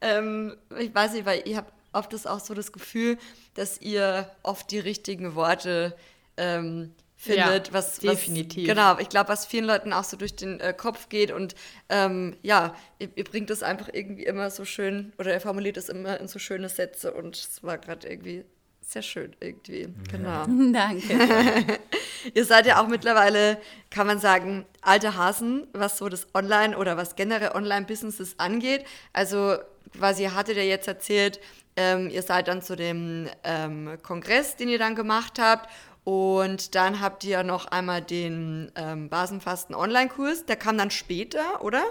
[0.00, 3.18] Ähm, ich weiß nicht, weil ihr habt oft ist auch so das Gefühl,
[3.54, 5.96] dass ihr oft die richtigen Worte
[6.36, 7.68] ähm, findet.
[7.68, 8.68] Ja, was, definitiv.
[8.68, 11.54] Was, genau, ich glaube, was vielen Leuten auch so durch den äh, Kopf geht und
[11.88, 15.88] ähm, ja, ihr, ihr, bringt es einfach irgendwie immer so schön oder ihr formuliert es
[15.88, 18.44] immer in so schöne Sätze und es war gerade irgendwie
[18.86, 19.88] sehr schön irgendwie.
[20.10, 20.44] Genau.
[20.72, 21.80] Danke.
[22.34, 23.58] Ihr seid ja auch mittlerweile,
[23.90, 28.84] kann man sagen, alte Hasen, was so das Online- oder was generell Online-Businesses angeht.
[29.12, 29.56] Also
[29.96, 31.40] quasi hattet ihr jetzt erzählt,
[31.76, 35.68] ähm, ihr seid dann zu dem ähm, Kongress, den ihr dann gemacht habt.
[36.04, 40.46] Und dann habt ihr noch einmal den ähm, Basenfasten Online-Kurs.
[40.46, 41.84] Der kam dann später, oder?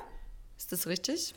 [0.57, 1.35] Ist das richtig?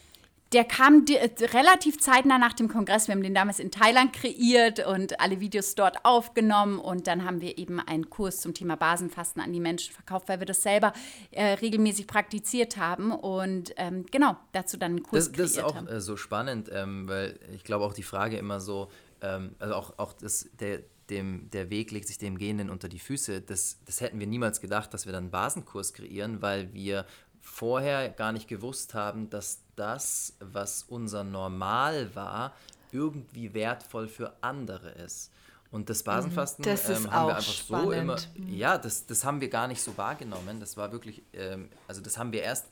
[0.52, 3.06] Der kam äh, relativ zeitnah nach dem Kongress.
[3.06, 6.78] Wir haben den damals in Thailand kreiert und alle Videos dort aufgenommen.
[6.78, 10.38] Und dann haben wir eben einen Kurs zum Thema Basenfasten an die Menschen verkauft, weil
[10.38, 10.94] wir das selber
[11.32, 13.12] äh, regelmäßig praktiziert haben.
[13.12, 15.88] Und ähm, genau, dazu dann einen Kurs Das, das ist kreiert auch haben.
[15.88, 19.98] äh, so spannend, ähm, weil ich glaube auch die Frage immer so, ähm, also auch,
[19.98, 20.80] auch das, der,
[21.10, 23.42] dem, der Weg legt sich dem Gehenden unter die Füße.
[23.42, 27.04] Das, das hätten wir niemals gedacht, dass wir dann einen Basenkurs kreieren, weil wir
[27.40, 32.54] vorher gar nicht gewusst haben, dass das, was unser Normal war,
[32.92, 35.30] irgendwie wertvoll für andere ist.
[35.70, 36.70] Und das Basenfasten Mhm.
[36.70, 38.18] Das ist ähm, haben wir einfach so immer.
[38.18, 38.48] spannend.
[38.48, 38.54] Mhm.
[38.54, 40.60] Ja, das, das haben wir gar nicht so wahrgenommen.
[40.60, 42.66] Das war wirklich, ähm, also das haben wir erst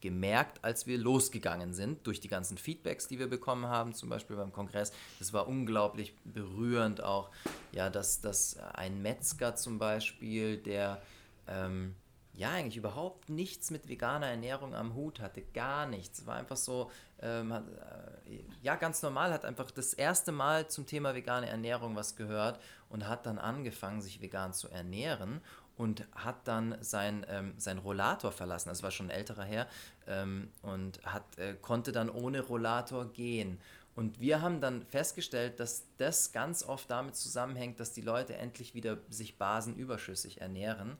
[0.00, 4.34] gemerkt, als wir losgegangen sind, durch die ganzen Feedbacks, die wir bekommen haben, zum Beispiel
[4.34, 4.92] beim Kongress.
[5.20, 7.30] Das war unglaublich berührend auch,
[7.70, 11.00] ja, dass, dass ein Metzger zum Beispiel, der
[11.46, 11.94] ähm,
[12.34, 16.26] ja eigentlich überhaupt nichts mit veganer Ernährung am Hut hatte, gar nichts.
[16.26, 16.90] War einfach so,
[17.20, 21.94] ähm, hat, äh, ja, ganz normal, hat einfach das erste Mal zum Thema vegane Ernährung
[21.94, 25.40] was gehört und hat dann angefangen, sich vegan zu ernähren
[25.76, 28.70] und hat dann sein, ähm, sein Rollator verlassen.
[28.70, 29.66] Das war schon ein älterer Herr
[30.06, 33.58] ähm, und hat, äh, konnte dann ohne Rollator gehen.
[33.94, 38.74] Und wir haben dann festgestellt, dass das ganz oft damit zusammenhängt, dass die Leute endlich
[38.74, 40.96] wieder sich basenüberschüssig ernähren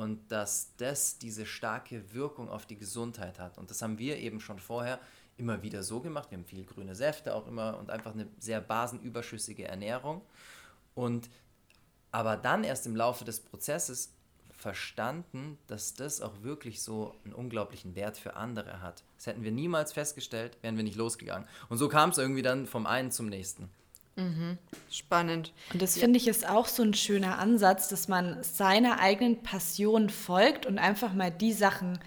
[0.00, 3.58] und dass das diese starke Wirkung auf die Gesundheit hat.
[3.58, 4.98] Und das haben wir eben schon vorher
[5.36, 6.30] immer wieder so gemacht.
[6.30, 10.22] Wir haben viel grüne Säfte auch immer und einfach eine sehr basenüberschüssige Ernährung.
[10.94, 11.28] Und
[12.12, 14.14] aber dann erst im Laufe des Prozesses
[14.52, 19.04] verstanden, dass das auch wirklich so einen unglaublichen Wert für andere hat.
[19.16, 21.46] Das hätten wir niemals festgestellt, wären wir nicht losgegangen.
[21.68, 23.68] Und so kam es irgendwie dann vom einen zum nächsten.
[24.90, 25.52] Spannend.
[25.72, 30.10] Und das finde ich ist auch so ein schöner Ansatz, dass man seiner eigenen Passion
[30.10, 31.98] folgt und einfach mal die Sachen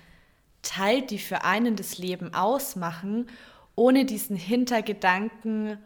[0.61, 3.27] teilt, die für einen das Leben ausmachen,
[3.75, 5.77] ohne diesen Hintergedanken,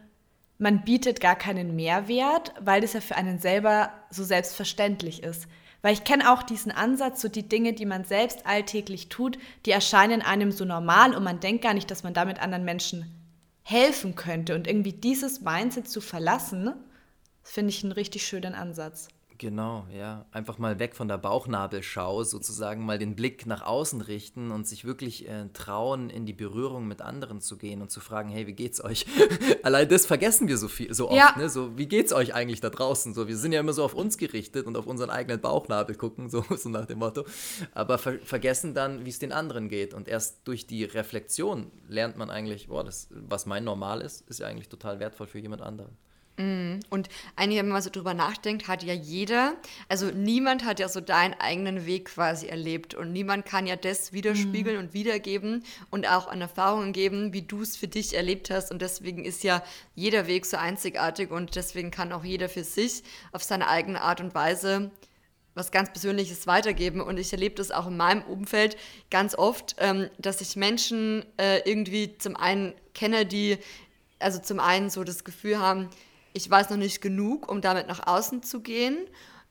[0.58, 5.46] man bietet gar keinen Mehrwert, weil das ja für einen selber so selbstverständlich ist.
[5.82, 9.70] Weil ich kenne auch diesen Ansatz, so die Dinge, die man selbst alltäglich tut, die
[9.70, 13.17] erscheinen einem so normal und man denkt gar nicht, dass man damit anderen Menschen
[13.68, 14.54] helfen könnte.
[14.54, 16.72] Und irgendwie dieses Mindset zu verlassen,
[17.42, 19.08] finde ich einen richtig schönen Ansatz.
[19.38, 20.26] Genau, ja.
[20.32, 24.84] Einfach mal weg von der Bauchnabelschau, sozusagen mal den Blick nach außen richten und sich
[24.84, 28.52] wirklich äh, trauen, in die Berührung mit anderen zu gehen und zu fragen, hey, wie
[28.52, 29.06] geht's euch?
[29.62, 31.34] Allein das vergessen wir so viel, so oft, Ja.
[31.38, 31.48] ne?
[31.48, 33.14] So, wie geht's euch eigentlich da draußen?
[33.14, 36.28] So, wir sind ja immer so auf uns gerichtet und auf unseren eigenen Bauchnabel gucken,
[36.28, 37.24] so, so nach dem Motto.
[37.74, 39.94] Aber ver vergessen dann, wie es den anderen geht.
[39.94, 44.40] Und erst durch die Reflexion lernt man eigentlich, boah, das, was mein Normal ist, ist
[44.40, 45.96] ja eigentlich total wertvoll für jemand anderen.
[46.88, 49.54] Und eigentlich, wenn man so drüber nachdenkt, hat ja jeder,
[49.88, 54.12] also niemand hat ja so deinen eigenen Weg quasi erlebt und niemand kann ja das
[54.12, 58.70] widerspiegeln und wiedergeben und auch an Erfahrungen geben, wie du es für dich erlebt hast.
[58.70, 59.64] Und deswegen ist ja
[59.96, 64.20] jeder Weg so einzigartig und deswegen kann auch jeder für sich auf seine eigene Art
[64.20, 64.92] und Weise
[65.54, 67.00] was ganz Persönliches weitergeben.
[67.00, 68.76] Und ich erlebe das auch in meinem Umfeld
[69.10, 73.58] ganz oft, ähm, dass ich Menschen äh, irgendwie zum einen kenne, die
[74.20, 75.88] also zum einen so das Gefühl haben,
[76.38, 78.96] ich weiß noch nicht genug, um damit nach außen zu gehen,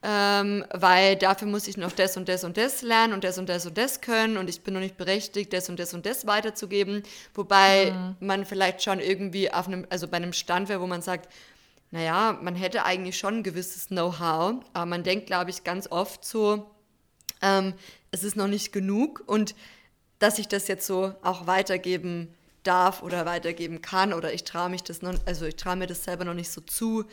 [0.03, 3.49] ähm, weil dafür muss ich noch das und das und das lernen und das und
[3.49, 6.25] das und das können und ich bin noch nicht berechtigt, das und das und das
[6.27, 7.03] weiterzugeben.
[7.35, 11.29] Wobei man vielleicht schon irgendwie auf einem, also bei einem Stand wäre, wo man sagt,
[11.91, 16.23] naja, man hätte eigentlich schon ein gewisses Know-how, aber man denkt, glaube ich, ganz oft
[16.23, 16.71] so,
[17.41, 17.73] ähm,
[18.11, 19.55] es ist noch nicht genug und
[20.19, 22.33] dass ich das jetzt so auch weitergeben
[22.67, 26.03] darf oder weitergeben kann oder ich traue mich das noch, also ich traue mir das
[26.03, 27.05] selber noch nicht so zu,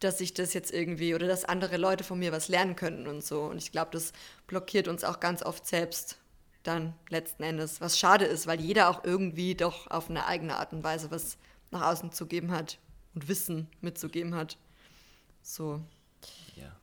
[0.00, 3.22] dass ich das jetzt irgendwie oder dass andere Leute von mir was lernen könnten und
[3.24, 3.42] so.
[3.42, 4.12] Und ich glaube, das
[4.46, 6.18] blockiert uns auch ganz oft selbst
[6.62, 10.72] dann letzten Endes, was schade ist, weil jeder auch irgendwie doch auf eine eigene Art
[10.72, 11.36] und Weise was
[11.70, 12.78] nach außen zu geben hat
[13.14, 14.56] und Wissen mitzugeben hat.
[15.42, 15.80] So.
[16.54, 16.76] Ja,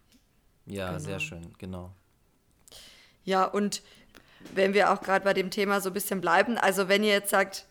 [0.65, 0.99] ja Genau.
[0.99, 1.91] sehr schön, genau.
[3.23, 3.81] Ja, und
[4.53, 7.29] wenn wir auch gerade bei dem Thema so ein bisschen bleiben, also wenn ihr jetzt
[7.29, 7.65] sagt,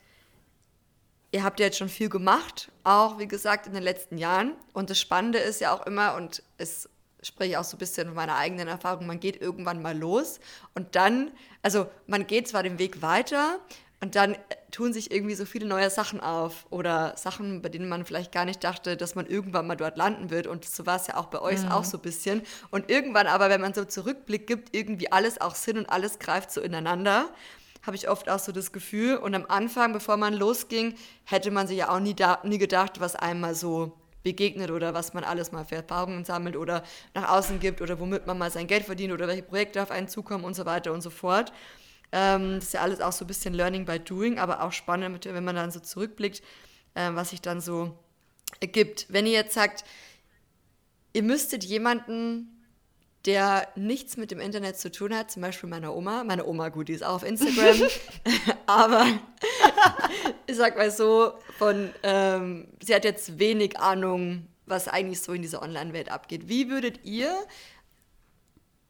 [1.31, 4.53] ihr habt ja jetzt schon viel gemacht, auch wie gesagt in den letzten Jahren.
[4.73, 6.89] Und das Spannende ist ja auch immer, und es
[7.23, 10.41] spreche ich auch so ein bisschen von meiner eigenen Erfahrung, man geht irgendwann mal los
[10.75, 13.59] und dann, also man geht zwar den Weg weiter,
[14.01, 14.37] Und dann
[14.71, 18.45] tun sich irgendwie so viele neue Sachen auf oder Sachen, bei denen man vielleicht gar
[18.45, 20.47] nicht dachte, dass man irgendwann mal dort landen wird.
[20.47, 21.73] Und so war es ja auch bei euch mhm.
[21.73, 22.43] auch so ein bisschen.
[22.71, 26.53] Und irgendwann aber, wenn man so Zurückblick gibt, irgendwie alles auch Sinn und alles greift
[26.53, 27.29] so ineinander
[27.89, 29.17] habe ich oft auch so das Gefühl.
[29.17, 33.01] Und am Anfang, bevor man losging, hätte man sich ja auch nie, da, nie gedacht,
[33.01, 37.31] was einem mal so begegnet oder was man alles mal für Erfahrungen sammelt oder nach
[37.31, 40.45] außen gibt oder womit man mal sein Geld verdient oder welche Projekte auf einen zukommen
[40.45, 41.53] und so weiter und so fort.
[42.13, 45.25] Ähm, das ist ja alles auch so ein bisschen Learning by Doing, aber auch spannend,
[45.25, 46.43] wenn man dann so zurückblickt,
[46.95, 47.97] äh, was sich dann so
[48.61, 49.07] ergibt.
[49.09, 49.85] Wenn ihr jetzt sagt,
[51.15, 52.58] ihr müsstet jemanden
[53.27, 56.25] der nichts mit dem Internet zu tun hat, zum Beispiel meine Oma.
[56.25, 57.89] Meine Oma, gut, die ist auch auf Instagram,
[58.67, 59.07] aber
[60.47, 65.43] ich sag mal so, von, ähm, sie hat jetzt wenig Ahnung, was eigentlich so in
[65.43, 66.49] dieser Online-Welt abgeht.
[66.49, 67.37] Wie würdet ihr,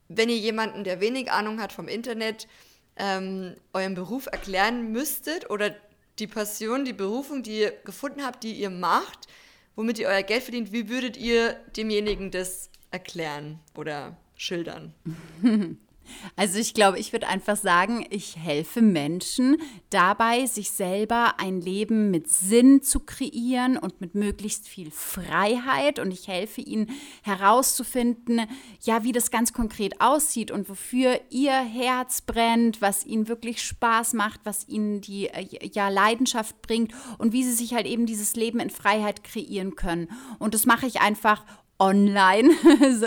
[0.09, 2.49] wenn ihr jemanden, der wenig Ahnung hat vom Internet,
[2.97, 5.75] ähm, euren Beruf erklären müsstet oder
[6.19, 9.29] die Passion, die Berufung, die ihr gefunden habt, die ihr macht,
[9.77, 14.94] womit ihr euer Geld verdient, wie würdet ihr demjenigen das erklären oder schildern?
[16.37, 19.57] Also ich glaube, ich würde einfach sagen, ich helfe Menschen
[19.90, 25.98] dabei, sich selber ein Leben mit Sinn zu kreieren und mit möglichst viel Freiheit.
[25.98, 26.90] Und ich helfe ihnen
[27.22, 28.42] herauszufinden,
[28.83, 34.14] ja, wie das ganz konkret aussieht und wofür ihr Herz brennt, was ihnen wirklich Spaß
[34.14, 38.37] macht, was ihnen die äh, ja, Leidenschaft bringt und wie sie sich halt eben dieses
[38.37, 40.09] Leben in Freiheit kreieren können.
[40.38, 41.44] Und das mache ich einfach
[41.79, 42.49] online,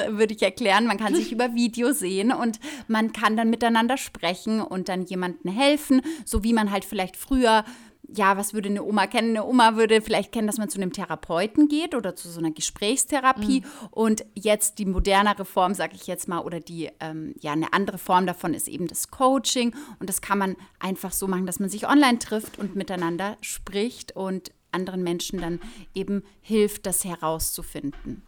[0.10, 0.86] würde ich erklären.
[0.88, 5.52] Man kann sich über Video sehen und man kann dann miteinander sprechen und dann jemandem
[5.52, 7.64] helfen, so wie man halt vielleicht früher
[8.14, 9.30] ja, was würde eine Oma kennen?
[9.30, 12.52] Eine Oma würde vielleicht kennen, dass man zu einem Therapeuten geht oder zu so einer
[12.52, 13.62] Gesprächstherapie.
[13.62, 13.88] Mhm.
[13.92, 17.98] Und jetzt die modernere Form, sage ich jetzt mal, oder die, ähm, ja, eine andere
[17.98, 19.74] Form davon ist eben das Coaching.
[20.00, 24.16] Und das kann man einfach so machen, dass man sich online trifft und miteinander spricht
[24.16, 25.60] und anderen Menschen dann
[25.94, 28.24] eben hilft, das herauszufinden.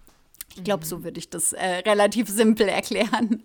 [0.55, 3.43] Ich glaube, so würde ich das äh, relativ simpel erklären.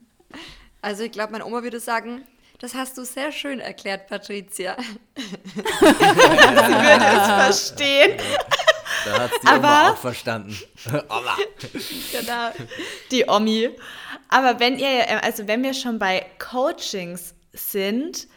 [0.82, 2.24] Also ich glaube, meine Oma würde sagen,
[2.58, 4.76] das hast du sehr schön erklärt, Patricia.
[5.16, 7.26] Sie würde es
[7.70, 8.18] verstehen.
[9.04, 10.58] Da hat die Aber, Oma auch verstanden.
[11.08, 11.36] Oma.
[12.12, 12.50] Genau,
[13.10, 13.70] die Omi.
[14.28, 18.28] Aber wenn ihr, also wenn wir schon bei Coachings sind,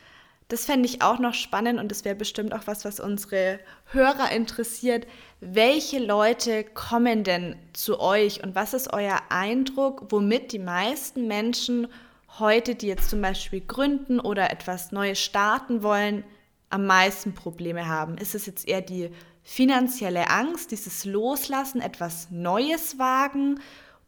[0.52, 4.32] das fände ich auch noch spannend und das wäre bestimmt auch was, was unsere Hörer
[4.34, 5.08] interessiert.
[5.40, 11.88] Welche Leute kommen denn zu euch und was ist euer Eindruck, womit die meisten Menschen
[12.38, 16.26] heute, die jetzt zum Beispiel gründen oder etwas Neues starten wollen,
[16.70, 18.18] am meisten Probleme haben?
[18.18, 19.10] Ist es jetzt eher die
[19.44, 23.62] finanzielle Angst, dieses Loslassen, etwas Neues wagen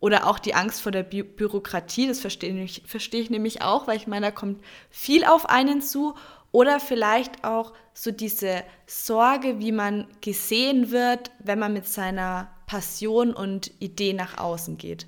[0.04, 3.88] oder auch die Angst vor der Bü Bürokratie, das verstehe ich, verstehe ich nämlich auch,
[3.88, 6.14] weil ich meine, da kommt viel auf einen zu.
[6.52, 13.34] Oder vielleicht auch so diese Sorge, wie man gesehen wird, wenn man mit seiner Passion
[13.34, 15.08] und Idee nach außen geht.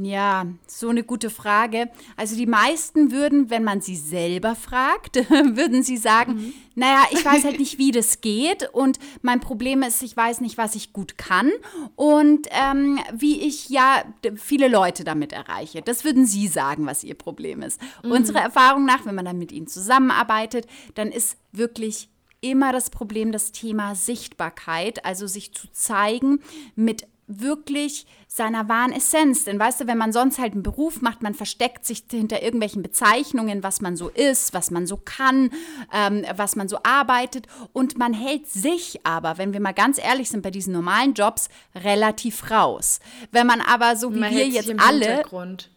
[0.00, 1.90] Ja, so eine gute Frage.
[2.16, 6.54] Also die meisten würden, wenn man sie selber fragt, würden sie sagen, mhm.
[6.76, 10.56] naja, ich weiß halt nicht, wie das geht und mein Problem ist, ich weiß nicht,
[10.56, 11.50] was ich gut kann
[11.96, 14.04] und ähm, wie ich ja
[14.36, 15.82] viele Leute damit erreiche.
[15.82, 17.80] Das würden sie sagen, was ihr Problem ist.
[18.04, 18.12] Mhm.
[18.12, 22.08] Unserer Erfahrung nach, wenn man dann mit ihnen zusammenarbeitet, dann ist wirklich
[22.40, 26.38] immer das Problem das Thema Sichtbarkeit, also sich zu zeigen
[26.76, 29.44] mit wirklich seiner wahren Essenz.
[29.44, 32.82] Denn weißt du, wenn man sonst halt einen Beruf macht, man versteckt sich hinter irgendwelchen
[32.82, 35.50] Bezeichnungen, was man so ist, was man so kann,
[35.92, 37.46] ähm, was man so arbeitet.
[37.72, 41.48] Und man hält sich aber, wenn wir mal ganz ehrlich sind, bei diesen normalen Jobs
[41.74, 43.00] relativ raus.
[43.32, 45.24] Wenn man aber so wie man wir jetzt alle.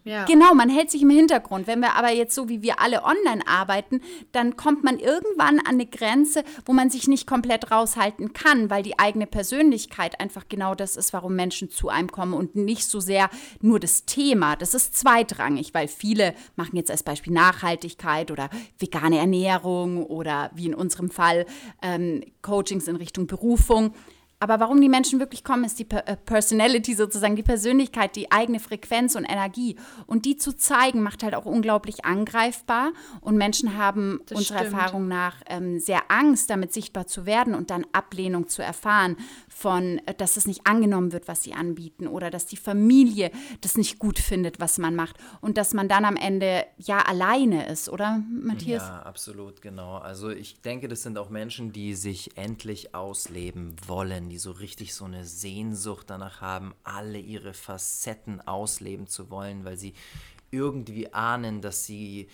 [0.03, 0.25] Ja.
[0.25, 1.67] Genau, man hält sich im Hintergrund.
[1.67, 4.01] Wenn wir aber jetzt so wie wir alle online arbeiten,
[4.33, 8.83] dann kommt man irgendwann an eine Grenze, wo man sich nicht komplett raushalten kann, weil
[8.83, 12.99] die eigene Persönlichkeit einfach genau das ist, warum Menschen zu einem kommen und nicht so
[12.99, 13.29] sehr
[13.61, 14.55] nur das Thema.
[14.55, 18.49] Das ist zweitrangig, weil viele machen jetzt als Beispiel Nachhaltigkeit oder
[18.79, 21.45] vegane Ernährung oder wie in unserem Fall
[21.81, 23.93] ähm, Coachings in Richtung Berufung.
[24.41, 28.59] Aber warum die Menschen wirklich kommen, ist die äh, Personality sozusagen, die Persönlichkeit, die eigene
[28.59, 29.75] Frequenz und Energie.
[30.07, 32.91] Und die zu zeigen, macht halt auch unglaublich angreifbar.
[33.21, 34.73] Und Menschen haben das unserer stimmt.
[34.73, 39.15] Erfahrung nach ähm, sehr Angst, damit sichtbar zu werden und dann Ablehnung zu erfahren
[39.47, 43.29] von, äh, dass es nicht angenommen wird, was sie anbieten oder dass die Familie
[43.61, 45.17] das nicht gut findet, was man macht.
[45.41, 48.81] Und dass man dann am Ende ja alleine ist, oder Matthias?
[48.81, 49.97] Ja, absolut, genau.
[49.97, 54.93] Also ich denke, das sind auch Menschen, die sich endlich ausleben wollen die so richtig
[54.93, 59.93] so eine Sehnsucht danach haben, alle ihre Facetten ausleben zu wollen, weil sie
[60.51, 62.27] irgendwie ahnen, dass sie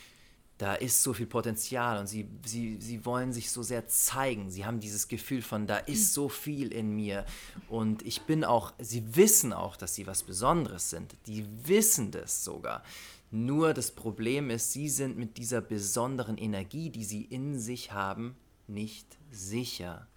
[0.58, 4.50] da ist so viel Potenzial und sie, sie, sie wollen sich so sehr zeigen.
[4.50, 7.26] Sie haben dieses Gefühl von, da ist so viel in mir.
[7.70, 11.16] Und ich bin auch, sie wissen auch, dass sie was Besonderes sind.
[11.28, 12.84] Die wissen das sogar.
[13.30, 18.36] Nur das Problem ist, sie sind mit dieser besonderen Energie, die sie in sich haben,
[18.68, 20.08] nicht sicher.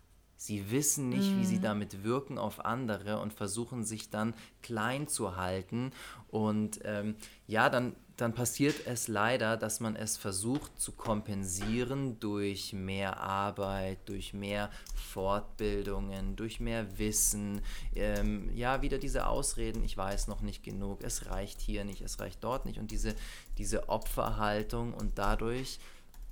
[0.41, 1.63] Sie wissen nicht, wie sie mhm.
[1.63, 5.93] damit wirken auf andere und versuchen sich dann klein zu halten.
[6.31, 12.73] Und ähm, ja, dann dann passiert es leider, dass man es versucht zu kompensieren durch
[12.73, 17.63] mehr Arbeit, durch mehr Fortbildungen, durch mehr Wissen.
[17.95, 22.21] Ähm, ja, wieder diese Ausreden, ich weiß noch nicht genug, es reicht hier nicht, es
[22.21, 22.79] reicht dort nicht.
[22.79, 23.15] Und diese,
[23.57, 25.79] diese Opferhaltung und dadurch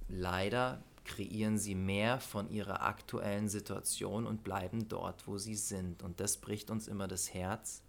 [0.09, 6.04] leider kreieren sie mehr von ihrer aktuellen Situation und bleiben dort, wo sie sind.
[6.04, 7.82] Und das bricht uns immer das Herz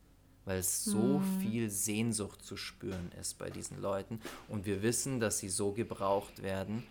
[0.50, 1.42] weil es so mhm.
[1.42, 4.20] viel Sehnsucht zu spüren ist bei diesen Leuten.
[4.48, 6.82] Und wir wissen, dass sie so gebraucht werden.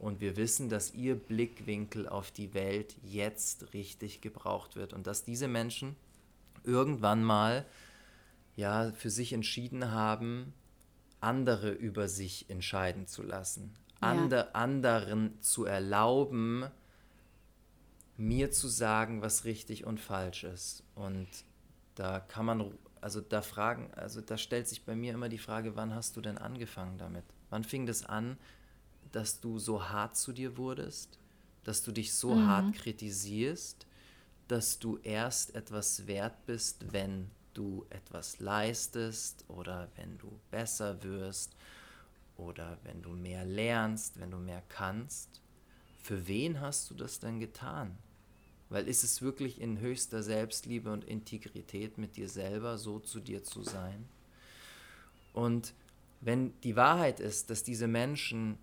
[0.00, 4.92] Und wir wissen, dass ihr Blickwinkel auf die Welt jetzt richtig gebraucht wird.
[4.92, 5.94] Und dass diese Menschen
[6.64, 7.64] irgendwann mal
[8.56, 10.52] ja, für sich entschieden haben,
[11.20, 13.72] andere über sich entscheiden zu lassen.
[14.00, 14.08] Ja.
[14.08, 16.64] Ander, anderen zu erlauben,
[18.16, 20.82] mir zu sagen, was richtig und falsch ist.
[20.94, 21.28] Und
[21.94, 25.76] da kann man, also da fragen, also da stellt sich bei mir immer die Frage,
[25.76, 27.24] wann hast du denn angefangen damit?
[27.48, 28.36] Wann fing das an,
[29.12, 31.18] dass du so hart zu dir wurdest,
[31.64, 32.46] dass du dich so mhm.
[32.46, 33.86] hart kritisierst,
[34.48, 41.56] dass du erst etwas wert bist, wenn du etwas leistest oder wenn du besser wirst
[42.40, 45.40] oder wenn du mehr lernst, wenn du mehr kannst.
[46.02, 47.96] Für wen hast du das denn getan?
[48.70, 53.42] Weil ist es wirklich in höchster Selbstliebe und Integrität mit dir selber so zu dir
[53.42, 54.08] zu sein?
[55.32, 55.74] Und
[56.20, 58.58] wenn die Wahrheit ist, dass diese Menschen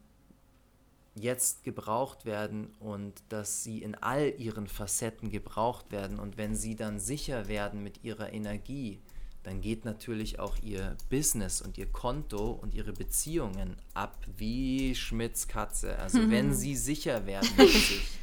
[1.16, 6.76] jetzt gebraucht werden und dass sie in all ihren Facetten gebraucht werden und wenn sie
[6.76, 9.00] dann sicher werden mit ihrer Energie,
[9.48, 15.48] dann geht natürlich auch ihr Business und ihr Konto und ihre Beziehungen ab wie Schmidts
[15.48, 15.98] Katze.
[16.00, 18.20] Also wenn sie sicher werden mit sich,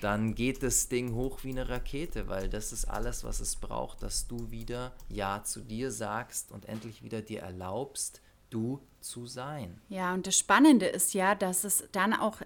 [0.00, 4.02] dann geht das Ding hoch wie eine Rakete, weil das ist alles, was es braucht,
[4.02, 8.20] dass du wieder Ja zu dir sagst und endlich wieder dir erlaubst,
[8.50, 9.80] du zu sein.
[9.88, 12.38] Ja, und das Spannende ist ja, dass es dann auch,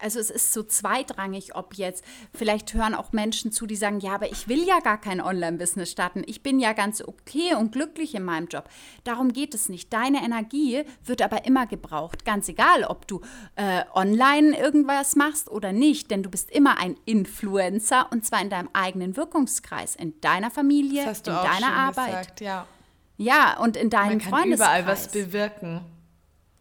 [0.00, 2.04] also es ist so zweitrangig, ob jetzt,
[2.34, 5.90] vielleicht hören auch Menschen zu, die sagen, ja, aber ich will ja gar kein Online-Business
[5.90, 6.24] starten.
[6.26, 8.68] Ich bin ja ganz okay und glücklich in meinem Job.
[9.04, 9.92] Darum geht es nicht.
[9.92, 13.20] Deine Energie wird aber immer gebraucht, ganz egal, ob du
[13.54, 18.50] äh, online irgendwas machst oder nicht, denn du bist immer ein Influencer und zwar in
[18.50, 22.10] deinem eigenen Wirkungskreis, in deiner Familie, in deiner Arbeit.
[22.10, 22.66] Gesagt, ja.
[23.20, 24.80] Ja, und in deinem man kann Freundeskreis.
[24.80, 25.82] überall was bewirken.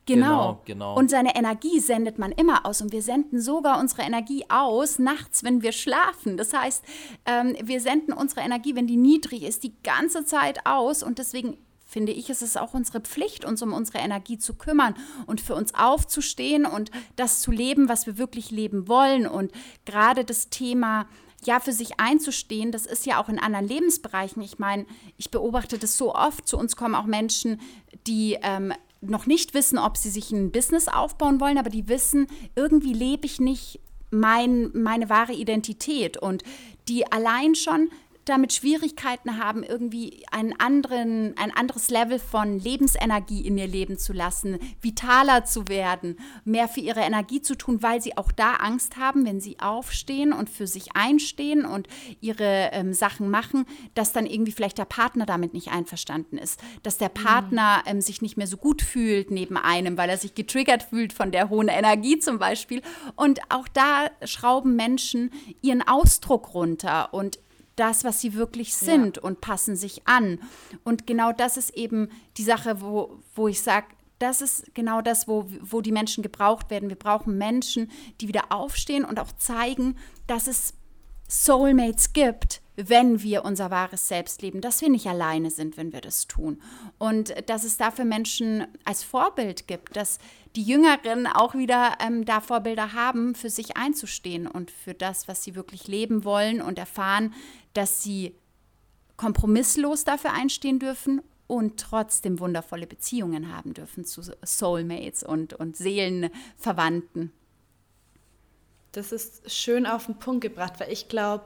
[0.05, 0.25] Genau.
[0.25, 0.61] genau.
[0.65, 2.81] genau, Und seine Energie sendet man immer aus.
[2.81, 6.35] Und wir senden sogar unsere Energie aus nachts, wenn wir schlafen.
[6.35, 6.83] Das heißt,
[7.25, 11.01] ähm, wir senden unsere Energie, wenn die niedrig ist, die ganze Zeit aus.
[11.01, 14.95] Und deswegen finde ich, ist es auch unsere Pflicht, uns um unsere Energie zu kümmern
[15.27, 19.27] und für uns aufzustehen und das zu leben, was wir wirklich leben wollen.
[19.27, 19.53] Und
[19.85, 21.07] gerade das Thema
[21.45, 24.41] ja, für sich einzustehen, das ist ja auch in anderen Lebensbereichen.
[24.41, 24.85] Ich meine,
[25.17, 26.47] ich beobachte das so oft.
[26.47, 27.59] Zu uns kommen auch Menschen,
[28.07, 32.27] die ähm, noch nicht wissen, ob sie sich ein Business aufbauen wollen, aber die wissen,
[32.55, 33.79] irgendwie lebe ich nicht
[34.11, 36.43] mein, meine wahre Identität und
[36.87, 37.89] die allein schon
[38.25, 44.13] damit Schwierigkeiten haben, irgendwie einen anderen, ein anderes Level von Lebensenergie in ihr Leben zu
[44.13, 48.97] lassen, vitaler zu werden, mehr für ihre Energie zu tun, weil sie auch da Angst
[48.97, 51.87] haben, wenn sie aufstehen und für sich einstehen und
[52.21, 53.65] ihre ähm, Sachen machen,
[53.95, 58.21] dass dann irgendwie vielleicht der Partner damit nicht einverstanden ist, dass der Partner ähm, sich
[58.21, 61.67] nicht mehr so gut fühlt neben einem, weil er sich getriggert fühlt von der hohen
[61.67, 62.81] Energie zum Beispiel.
[63.15, 67.39] Und auch da schrauben Menschen ihren Ausdruck runter und
[67.79, 69.23] das, was sie wirklich sind ja.
[69.23, 70.39] und passen sich an.
[70.83, 73.87] Und genau das ist eben die Sache, wo, wo ich sage,
[74.19, 76.89] das ist genau das, wo, wo die Menschen gebraucht werden.
[76.89, 79.95] Wir brauchen Menschen, die wieder aufstehen und auch zeigen,
[80.27, 80.73] dass es
[81.29, 86.01] Soulmates gibt, wenn wir unser wahres Selbst leben, dass wir nicht alleine sind, wenn wir
[86.01, 86.61] das tun.
[86.97, 90.17] Und dass es dafür Menschen als Vorbild gibt, dass
[90.55, 95.43] die Jüngeren auch wieder ähm, da Vorbilder haben, für sich einzustehen und für das, was
[95.43, 97.33] sie wirklich leben wollen und erfahren,
[97.73, 98.35] dass sie
[99.17, 107.31] kompromisslos dafür einstehen dürfen und trotzdem wundervolle Beziehungen haben dürfen zu Soulmates und, und Seelenverwandten.
[108.91, 111.43] Das ist schön auf den Punkt gebracht, weil ich glaube,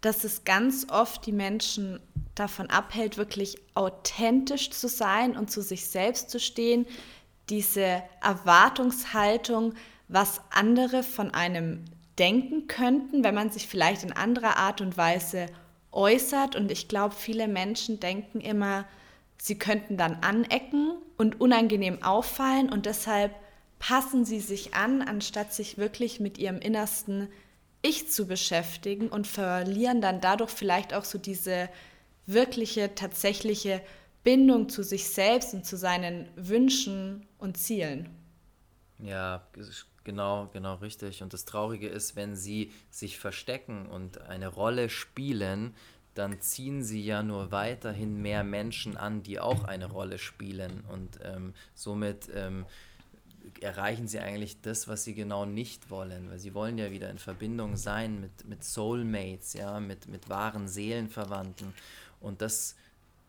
[0.00, 2.00] dass es ganz oft die Menschen
[2.34, 6.86] davon abhält, wirklich authentisch zu sein und zu sich selbst zu stehen,
[7.48, 9.74] diese Erwartungshaltung,
[10.08, 11.84] was andere von einem
[12.18, 15.46] denken könnten, wenn man sich vielleicht in anderer Art und Weise
[15.92, 16.56] äußert.
[16.56, 18.86] Und ich glaube, viele Menschen denken immer,
[19.38, 23.34] sie könnten dann anecken und unangenehm auffallen und deshalb
[23.78, 27.28] passen sie sich an, anstatt sich wirklich mit ihrem innersten
[27.82, 31.68] Ich zu beschäftigen und verlieren dann dadurch vielleicht auch so diese
[32.26, 33.80] wirkliche, tatsächliche
[34.24, 38.10] Bindung zu sich selbst und zu seinen Wünschen und Zielen.
[38.98, 39.46] Ja,
[40.04, 41.22] genau, genau richtig.
[41.22, 45.74] Und das Traurige ist, wenn sie sich verstecken und eine Rolle spielen,
[46.14, 50.82] dann ziehen sie ja nur weiterhin mehr Menschen an, die auch eine Rolle spielen.
[50.90, 52.64] Und ähm, somit ähm,
[53.60, 56.30] erreichen sie eigentlich das, was sie genau nicht wollen.
[56.30, 60.68] Weil sie wollen ja wieder in Verbindung sein mit, mit Soulmates, ja, mit, mit wahren
[60.68, 61.74] Seelenverwandten.
[62.20, 62.76] Und das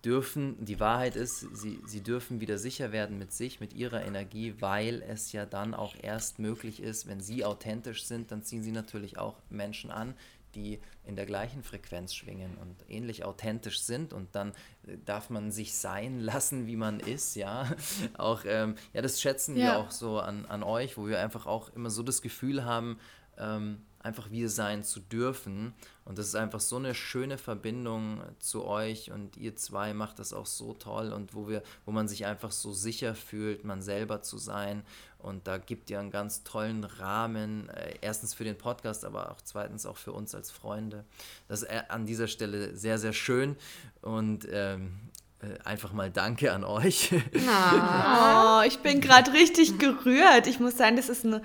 [0.06, 4.56] dürfen, die Wahrheit ist, sie, sie dürfen wieder sicher werden mit sich, mit ihrer Energie,
[4.60, 8.72] weil es ja dann auch erst möglich ist, wenn sie authentisch sind, dann ziehen sie
[8.72, 10.14] natürlich auch Menschen an,
[10.56, 14.54] die in der gleichen Frequenz schwingen und ähnlich authentisch sind und dann
[14.88, 17.70] äh, darf man sich sein lassen, wie man ist, ja.
[18.18, 19.64] Auch, ähm, ja, das schätzen ja.
[19.64, 23.00] wir auch so an, an euch, wo wir einfach auch immer so das Gefühl haben,
[23.38, 25.74] ähm, einfach wir sein zu dürfen.
[26.06, 30.32] Und das ist einfach so eine schöne Verbindung zu euch und ihr zwei macht das
[30.32, 34.22] auch so toll und wo wir, wo man sich einfach so sicher fühlt, man selber
[34.22, 34.84] zu sein.
[35.20, 39.42] Und da gibt ihr einen ganz tollen Rahmen, äh, erstens für den Podcast, aber auch
[39.44, 41.04] zweitens auch für uns als Freunde.
[41.50, 43.58] Das ist äh, an dieser Stelle sehr, sehr schön.
[44.02, 45.00] Und ähm,
[45.42, 47.12] äh, einfach mal Danke an euch.
[47.14, 50.48] Oh, ich bin gerade richtig gerührt.
[50.48, 51.42] Ich muss sagen, das ist eine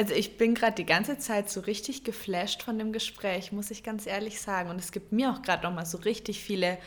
[0.00, 3.82] also ich bin gerade die ganze Zeit so richtig geflasht von dem Gespräch, muss ich
[3.82, 4.70] ganz ehrlich sagen.
[4.70, 6.78] Und es gibt mir auch gerade noch mal so richtig viele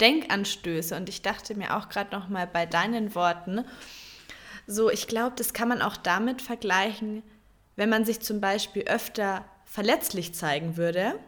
[0.00, 0.96] Denkanstöße.
[0.96, 3.64] Und ich dachte mir auch gerade noch mal bei deinen Worten,
[4.66, 7.22] so ich glaube, das kann man auch damit vergleichen,
[7.76, 11.20] wenn man sich zum Beispiel öfter verletzlich zeigen würde.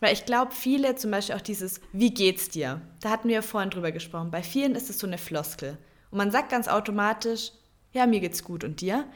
[0.00, 2.82] Weil ich glaube, viele, zum Beispiel auch dieses, wie geht's dir?
[3.00, 4.30] Da hatten wir ja vorhin drüber gesprochen.
[4.30, 5.78] Bei vielen ist es so eine Floskel.
[6.10, 7.52] Und man sagt ganz automatisch,
[7.92, 9.06] ja, mir geht's gut und dir?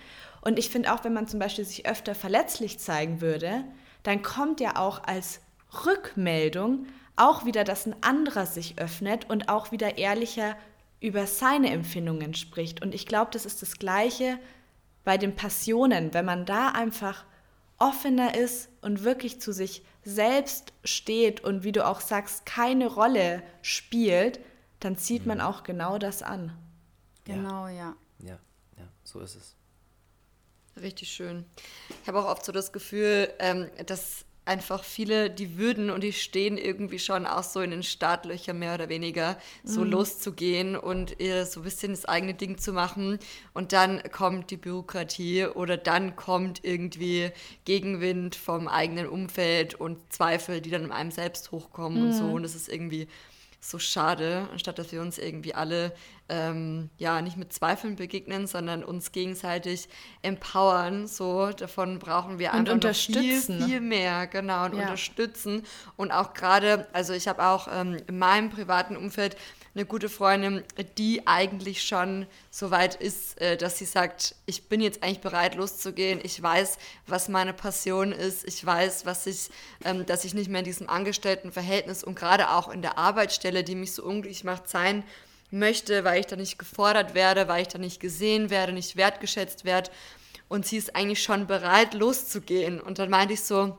[0.42, 3.64] Und ich finde auch, wenn man zum Beispiel sich öfter verletzlich zeigen würde,
[4.02, 5.40] dann kommt ja auch als
[5.86, 6.86] Rückmeldung
[7.16, 10.56] auch wieder, dass ein anderer sich öffnet und auch wieder ehrlicher
[11.00, 12.82] über seine Empfindungen spricht.
[12.82, 14.38] Und ich glaube, das ist das Gleiche
[15.04, 16.12] bei den Passionen.
[16.12, 17.24] Wenn man da einfach
[17.78, 23.42] offener ist und wirklich zu sich selbst steht und wie du auch sagst, keine Rolle
[23.62, 24.40] spielt,
[24.80, 25.44] dann zieht man mhm.
[25.44, 26.56] auch genau das an.
[27.24, 27.94] Genau, ja.
[28.18, 28.38] Ja,
[28.76, 29.56] ja, so ist es.
[30.80, 31.44] Richtig schön.
[32.02, 36.12] Ich habe auch oft so das Gefühl, ähm, dass einfach viele, die würden und die
[36.12, 39.90] stehen irgendwie schon auch so in den Startlöchern mehr oder weniger, so mhm.
[39.90, 43.18] loszugehen und ihr so ein bisschen das eigene Ding zu machen.
[43.54, 47.30] Und dann kommt die Bürokratie oder dann kommt irgendwie
[47.64, 52.06] Gegenwind vom eigenen Umfeld und Zweifel, die dann in einem selbst hochkommen mhm.
[52.06, 52.24] und so.
[52.24, 53.06] Und das ist irgendwie
[53.64, 55.94] so schade, anstatt dass wir uns irgendwie alle
[56.28, 59.88] ähm, ja nicht mit Zweifeln begegnen, sondern uns gegenseitig
[60.20, 61.06] empowern.
[61.06, 63.58] So davon brauchen wir und unterstützen.
[63.58, 64.82] viel, viel mehr, genau und ja.
[64.82, 65.62] unterstützen
[65.96, 69.36] und auch gerade, also ich habe auch ähm, in meinem privaten Umfeld
[69.74, 70.62] eine gute Freundin,
[70.98, 75.54] die eigentlich schon so weit ist, äh, dass sie sagt, ich bin jetzt eigentlich bereit
[75.54, 76.20] loszugehen.
[76.22, 78.44] Ich weiß, was meine Passion ist.
[78.44, 79.48] Ich weiß, was ich,
[79.84, 83.74] ähm, dass ich nicht mehr in diesem Angestelltenverhältnis und gerade auch in der Arbeitsstelle, die
[83.74, 85.04] mich so unglücklich macht, sein
[85.50, 89.64] möchte, weil ich da nicht gefordert werde, weil ich da nicht gesehen werde, nicht wertgeschätzt
[89.64, 89.90] werde.
[90.48, 92.78] Und sie ist eigentlich schon bereit, loszugehen.
[92.78, 93.78] Und dann meinte ich so,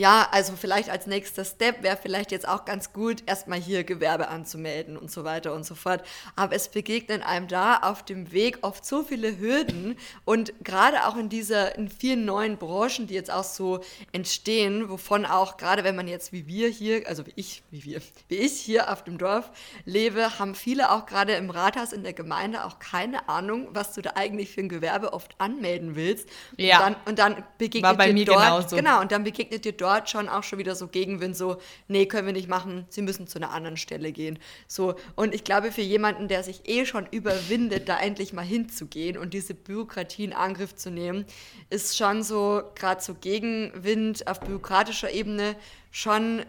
[0.00, 4.28] ja, also vielleicht als nächster Step wäre vielleicht jetzt auch ganz gut, erstmal hier Gewerbe
[4.28, 6.02] anzumelden und so weiter und so fort.
[6.36, 11.18] Aber es begegnen einem da auf dem Weg oft so viele Hürden und gerade auch
[11.18, 13.80] in dieser, in vielen neuen Branchen, die jetzt auch so
[14.12, 18.00] entstehen, wovon auch gerade wenn man jetzt wie wir hier, also wie ich, wie wir,
[18.28, 19.50] wie ich hier auf dem Dorf
[19.84, 24.00] lebe, haben viele auch gerade im Rathaus in der Gemeinde auch keine Ahnung, was du
[24.00, 26.26] da eigentlich für ein Gewerbe oft anmelden willst.
[26.56, 26.78] Ja.
[26.78, 28.76] Und dann, und dann begegnet War bei dir mir dort, genauso.
[28.76, 32.26] genau, und dann begegnet dir dort schon auch schon wieder so Gegenwind, so, nee, können
[32.26, 34.38] wir nicht machen, sie müssen zu einer anderen Stelle gehen.
[34.66, 39.18] So, und ich glaube, für jemanden, der sich eh schon überwindet, da endlich mal hinzugehen
[39.18, 41.24] und diese Bürokratie in Angriff zu nehmen,
[41.68, 45.56] ist schon so, gerade so Gegenwind auf bürokratischer Ebene
[45.90, 46.44] schon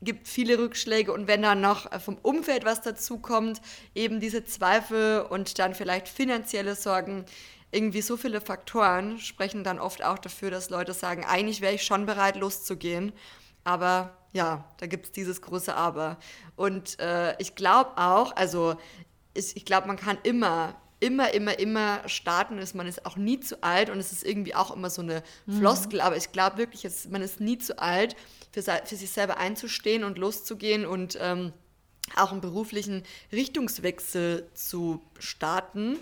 [0.00, 3.60] gibt viele Rückschläge und wenn dann noch vom Umfeld was dazu kommt,
[3.94, 7.24] eben diese Zweifel und dann vielleicht finanzielle Sorgen,
[7.70, 11.84] irgendwie so viele Faktoren sprechen dann oft auch dafür, dass Leute sagen, eigentlich wäre ich
[11.84, 13.12] schon bereit, loszugehen.
[13.64, 16.18] Aber ja, da gibt es dieses große Aber.
[16.56, 18.76] Und äh, ich glaube auch, also
[19.34, 22.74] ich, ich glaube, man kann immer immer, immer, immer starten ist.
[22.74, 26.00] Man ist auch nie zu alt und es ist irgendwie auch immer so eine Floskel,
[26.00, 28.16] aber ich glaube wirklich, es, man ist nie zu alt,
[28.50, 31.52] für, für sich selber einzustehen und loszugehen und ähm,
[32.16, 35.98] auch einen beruflichen Richtungswechsel zu starten.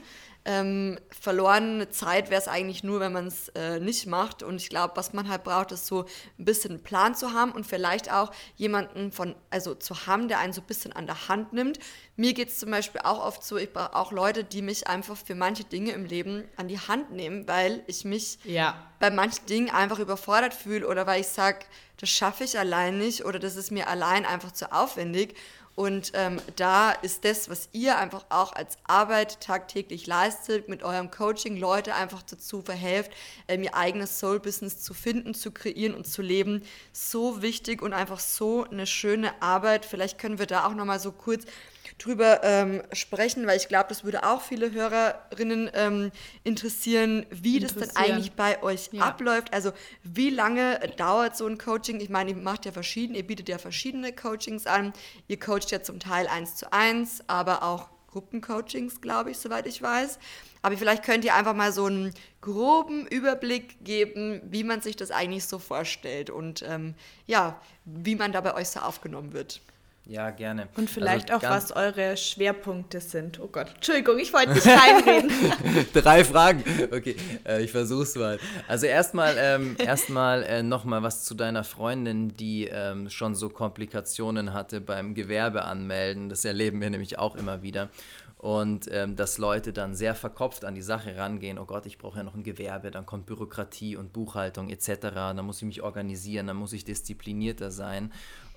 [0.48, 4.44] Ähm, verlorene Zeit wäre es eigentlich nur, wenn man es äh, nicht macht.
[4.44, 6.04] Und ich glaube, was man halt braucht, ist so
[6.38, 10.38] ein bisschen einen Plan zu haben und vielleicht auch jemanden von, also zu haben, der
[10.38, 11.80] einen so ein bisschen an der Hand nimmt.
[12.14, 15.16] Mir geht es zum Beispiel auch oft so, ich brauche auch Leute, die mich einfach
[15.16, 18.80] für manche Dinge im Leben an die Hand nehmen, weil ich mich ja.
[19.00, 21.66] bei manchen Dingen einfach überfordert fühle oder weil ich sage,
[21.98, 25.34] das schaffe ich allein nicht oder das ist mir allein einfach zu aufwendig.
[25.76, 31.10] Und ähm, da ist das, was ihr einfach auch als Arbeit tagtäglich leistet, mit eurem
[31.10, 33.12] Coaching Leute einfach dazu verhelft,
[33.46, 36.62] ähm, ihr eigenes Soul-Business zu finden, zu kreieren und zu leben,
[36.92, 39.84] so wichtig und einfach so eine schöne Arbeit.
[39.84, 41.44] Vielleicht können wir da auch nochmal so kurz
[41.98, 46.12] drüber ähm, sprechen, weil ich glaube, das würde auch viele Hörerinnen ähm,
[46.44, 49.04] interessieren, wie das dann eigentlich bei euch ja.
[49.04, 49.52] abläuft.
[49.54, 49.72] Also
[50.02, 52.00] wie lange dauert so ein Coaching?
[52.00, 54.92] Ich meine, ihr macht ja verschiedene, ihr bietet ja verschiedene Coachings an.
[55.28, 59.82] Ihr coacht ja zum Teil eins zu eins, aber auch Gruppencoachings, glaube ich, soweit ich
[59.82, 60.18] weiß.
[60.62, 65.10] Aber vielleicht könnt ihr einfach mal so einen groben Überblick geben, wie man sich das
[65.10, 66.94] eigentlich so vorstellt und ähm,
[67.26, 69.60] ja, wie man da bei euch so aufgenommen wird.
[70.08, 70.68] Ja, gerne.
[70.76, 73.40] Und also vielleicht also auch, was eure Schwerpunkte sind.
[73.40, 75.30] Oh Gott, Entschuldigung, ich wollte nicht reinreden.
[75.92, 76.62] Drei Fragen.
[76.92, 78.38] Okay, äh, ich versuch's mal.
[78.68, 84.52] Also erstmal ähm, erstmal äh, nochmal was zu deiner Freundin, die ähm, schon so Komplikationen
[84.52, 86.28] hatte beim Gewerbe anmelden.
[86.28, 87.88] Das erleben wir nämlich auch immer wieder.
[88.38, 92.18] Und ähm, dass Leute dann sehr verkopft an die Sache rangehen, oh Gott, ich brauche
[92.18, 96.46] ja noch ein Gewerbe, dann kommt Bürokratie und Buchhaltung etc., dann muss ich mich organisieren,
[96.46, 98.12] dann muss ich disziplinierter sein.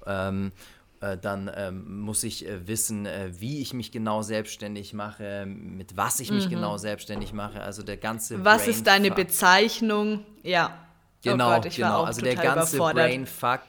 [0.05, 0.78] Ähm, äh,
[1.17, 6.19] dann ähm, muss ich äh, wissen, äh, wie ich mich genau selbstständig mache, mit was
[6.19, 6.51] ich mich mhm.
[6.51, 7.61] genau selbstständig mache.
[7.61, 10.25] Also der ganze Was ist deine Bezeichnung?
[10.43, 10.85] Ja.
[11.21, 12.03] Genau, oh Gott, genau.
[12.03, 13.61] also der ganze Brainfuck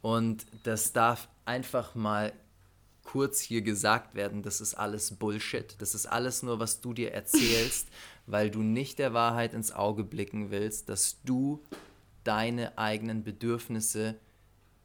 [0.00, 2.32] und das darf einfach mal
[3.04, 5.76] kurz hier gesagt werden, das ist alles Bullshit.
[5.78, 7.88] Das ist alles nur, was du dir erzählst,
[8.26, 11.62] weil du nicht der Wahrheit ins Auge blicken willst, dass du
[12.24, 14.16] deine eigenen Bedürfnisse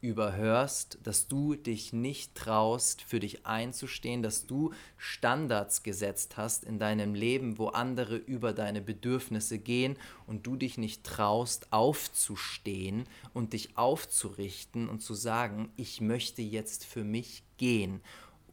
[0.01, 6.79] überhörst, dass du dich nicht traust, für dich einzustehen, dass du Standards gesetzt hast in
[6.79, 13.53] deinem Leben, wo andere über deine Bedürfnisse gehen und du dich nicht traust, aufzustehen und
[13.53, 18.01] dich aufzurichten und zu sagen, ich möchte jetzt für mich gehen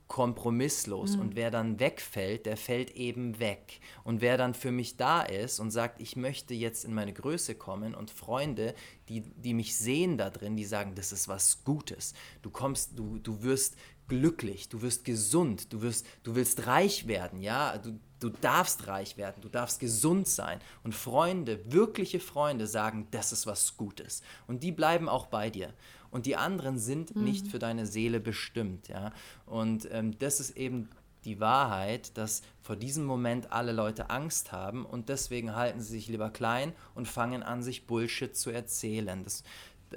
[0.09, 1.17] kompromisslos.
[1.17, 1.21] Mhm.
[1.21, 3.81] Und wer dann wegfällt, der fällt eben weg.
[4.05, 7.55] Und wer dann für mich da ist und sagt, ich möchte jetzt in meine Größe
[7.55, 8.75] kommen und Freunde,
[9.09, 12.15] die, die mich sehen da drin, die sagen, das ist was Gutes.
[12.43, 13.77] Du kommst, du, du wirst
[14.09, 19.17] glücklich, du wirst gesund, du, wirst, du willst reich werden, ja, du, du darfst reich
[19.17, 20.61] werden, du darfst gesund sein.
[20.85, 24.23] Und Freunde, wirkliche Freunde sagen, das ist was Gutes.
[24.47, 25.75] Und die bleiben auch bei dir
[26.17, 27.25] und die anderen sind mhm.
[27.25, 28.89] nicht für deine Seele bestimmt.
[28.89, 29.13] Ja?
[29.45, 30.89] Und ähm, das ist eben
[31.27, 36.09] die Wahrheit, dass vor diesem Moment alle Leute Angst haben und deswegen halten sie sich
[36.09, 39.25] lieber klein und fangen an, sich Bullshit zu erzählen.
[39.25, 39.43] Das,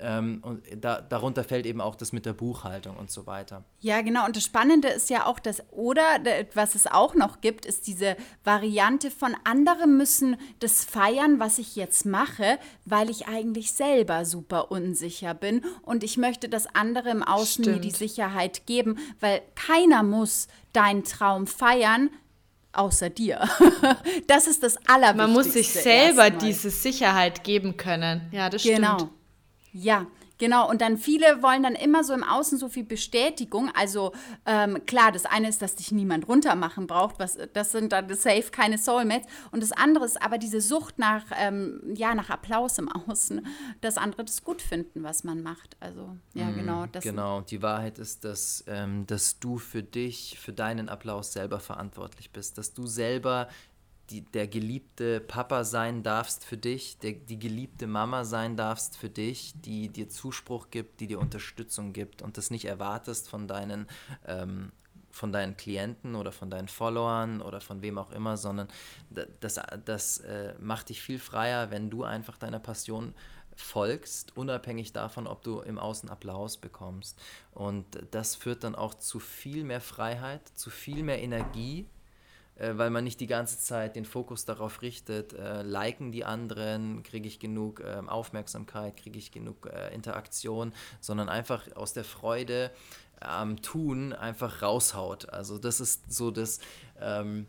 [0.01, 3.63] ähm, und da, darunter fällt eben auch das mit der Buchhaltung und so weiter.
[3.79, 4.25] Ja, genau.
[4.25, 6.03] Und das Spannende ist ja auch, dass, oder
[6.53, 11.75] was es auch noch gibt, ist diese Variante von andere müssen das feiern, was ich
[11.75, 15.63] jetzt mache, weil ich eigentlich selber super unsicher bin.
[15.81, 17.77] Und ich möchte, dass andere im Außen Stimmt.
[17.77, 22.09] mir die Sicherheit geben, weil keiner muss deinen Traum feiern,
[22.73, 23.47] außer dir.
[24.27, 25.15] das ist das Allerwichtigste.
[25.17, 26.47] Man muss sich selber erstmal.
[26.47, 28.21] diese Sicherheit geben können.
[28.31, 28.95] Ja, das genau.
[28.95, 28.99] stimmt.
[28.99, 29.18] Genau.
[29.71, 30.07] Ja,
[30.39, 33.69] Genau, und dann viele wollen dann immer so im Außen so viel Bestätigung.
[33.75, 34.13] Also
[34.45, 38.49] ähm, klar, das eine ist, dass dich niemand runtermachen braucht, was, das sind dann safe
[38.49, 39.27] keine Soulmates.
[39.51, 43.45] Und das andere ist aber diese Sucht nach, ähm, ja, nach Applaus im Außen,
[43.81, 45.75] dass andere das gut finden, was man macht.
[45.81, 46.85] Also ja, mm, genau.
[46.89, 51.59] Das genau, die Wahrheit ist, dass, ähm, dass du für dich, für deinen Applaus selber
[51.59, 53.49] verantwortlich bist, dass du selber
[54.09, 59.09] die, der geliebte Papa sein darfst für dich, der, die geliebte Mama sein darfst für
[59.09, 63.87] dich, die dir Zuspruch gibt, die dir Unterstützung gibt und das nicht erwartest von deinen,
[64.25, 64.71] ähm,
[65.11, 68.67] von deinen Klienten oder von deinen Followern oder von wem auch immer, sondern
[69.39, 73.13] das, das äh, macht dich viel freier, wenn du einfach deiner Passion
[73.55, 77.21] folgst, unabhängig davon, ob du im Außen Applaus bekommst.
[77.51, 81.87] Und das führt dann auch zu viel mehr Freiheit, zu viel mehr Energie
[82.59, 87.03] äh, weil man nicht die ganze Zeit den Fokus darauf richtet, äh, liken die anderen,
[87.03, 92.71] kriege ich genug äh, Aufmerksamkeit, kriege ich genug äh, Interaktion, sondern einfach aus der Freude
[93.19, 95.29] am Tun einfach raushaut.
[95.29, 96.59] Also das ist so das,
[96.99, 97.47] ähm,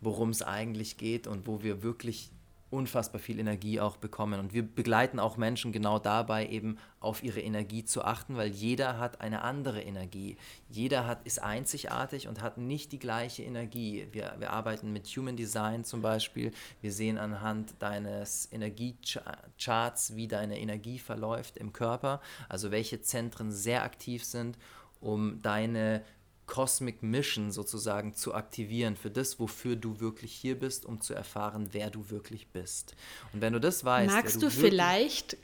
[0.00, 2.30] worum es eigentlich geht und wo wir wirklich
[2.70, 4.40] unfassbar viel Energie auch bekommen.
[4.40, 8.98] Und wir begleiten auch Menschen genau dabei, eben auf ihre Energie zu achten, weil jeder
[8.98, 10.36] hat eine andere Energie.
[10.68, 14.08] Jeder hat, ist einzigartig und hat nicht die gleiche Energie.
[14.12, 16.52] Wir, wir arbeiten mit Human Design zum Beispiel.
[16.80, 23.82] Wir sehen anhand deines Energiecharts, wie deine Energie verläuft im Körper, also welche Zentren sehr
[23.82, 24.58] aktiv sind,
[25.00, 26.02] um deine
[26.48, 31.68] Cosmic Mission sozusagen zu aktivieren für das, wofür du wirklich hier bist, um zu erfahren,
[31.70, 32.96] wer du wirklich bist.
[33.32, 35.36] Und wenn du das weißt, magst du, du vielleicht,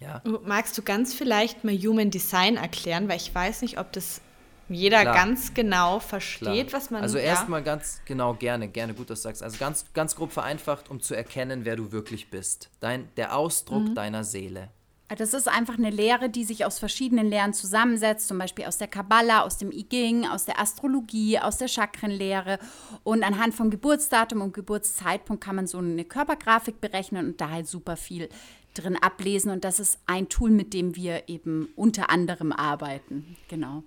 [0.00, 0.20] ja.
[0.44, 4.20] magst du ganz vielleicht mal Human Design erklären, weil ich weiß nicht, ob das
[4.68, 5.14] jeder Klar.
[5.14, 6.80] ganz genau versteht, Klar.
[6.80, 7.02] was man.
[7.02, 9.42] Also erstmal ganz genau gerne, gerne gut, dass du sagst.
[9.42, 12.70] Also ganz, ganz grob vereinfacht, um zu erkennen, wer du wirklich bist.
[12.80, 13.94] Dein, der Ausdruck mhm.
[13.94, 14.70] deiner Seele.
[15.16, 18.88] Das ist einfach eine Lehre, die sich aus verschiedenen Lehren zusammensetzt, zum Beispiel aus der
[18.88, 22.58] Kabbala, aus dem I Ching, aus der Astrologie, aus der Chakrenlehre.
[23.02, 27.66] Und anhand von Geburtsdatum und Geburtszeitpunkt kann man so eine Körpergrafik berechnen und da halt
[27.66, 28.28] super viel
[28.74, 29.50] drin ablesen.
[29.50, 33.36] Und das ist ein Tool, mit dem wir eben unter anderem arbeiten.
[33.48, 33.82] Genau.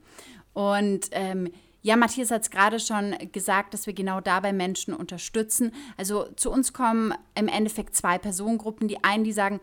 [0.53, 1.49] Und ähm,
[1.83, 5.73] ja, Matthias hat es gerade schon gesagt, dass wir genau dabei Menschen unterstützen.
[5.97, 8.87] Also zu uns kommen im Endeffekt zwei Personengruppen.
[8.87, 9.59] Die einen, die sagen,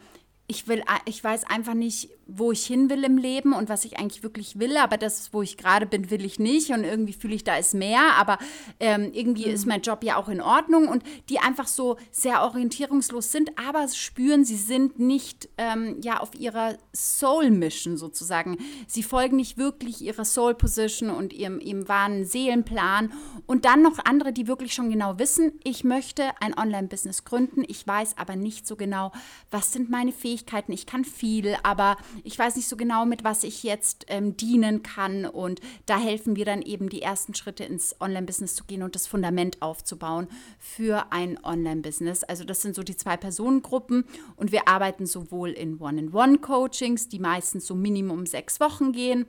[0.51, 3.99] ich will, ich weiß einfach nicht, wo ich hin will im Leben und was ich
[3.99, 7.35] eigentlich wirklich will, aber das, wo ich gerade bin, will ich nicht und irgendwie fühle
[7.35, 8.39] ich, da ist mehr, aber
[8.79, 9.55] ähm, irgendwie mhm.
[9.55, 13.87] ist mein Job ja auch in Ordnung und die einfach so sehr orientierungslos sind, aber
[13.89, 18.59] spüren, sie sind nicht ähm, ja auf ihrer Soul-Mission sozusagen.
[18.87, 23.13] Sie folgen nicht wirklich ihrer Soul-Position und ihrem, ihrem wahren Seelenplan
[23.47, 27.87] und dann noch andere, die wirklich schon genau wissen, ich möchte ein Online-Business gründen, ich
[27.87, 29.13] weiß aber nicht so genau,
[29.51, 33.45] was sind meine Fähigkeiten, ich kann viel, aber ich weiß nicht so genau, mit was
[33.45, 35.25] ich jetzt ähm, dienen kann.
[35.25, 39.07] Und da helfen wir dann eben die ersten Schritte ins Online-Business zu gehen und das
[39.07, 40.29] Fundament aufzubauen
[40.59, 42.25] für ein Online-Business.
[42.25, 44.05] Also das sind so die zwei Personengruppen
[44.37, 49.27] und wir arbeiten sowohl in One-in-One-Coachings, die meistens so Minimum sechs Wochen gehen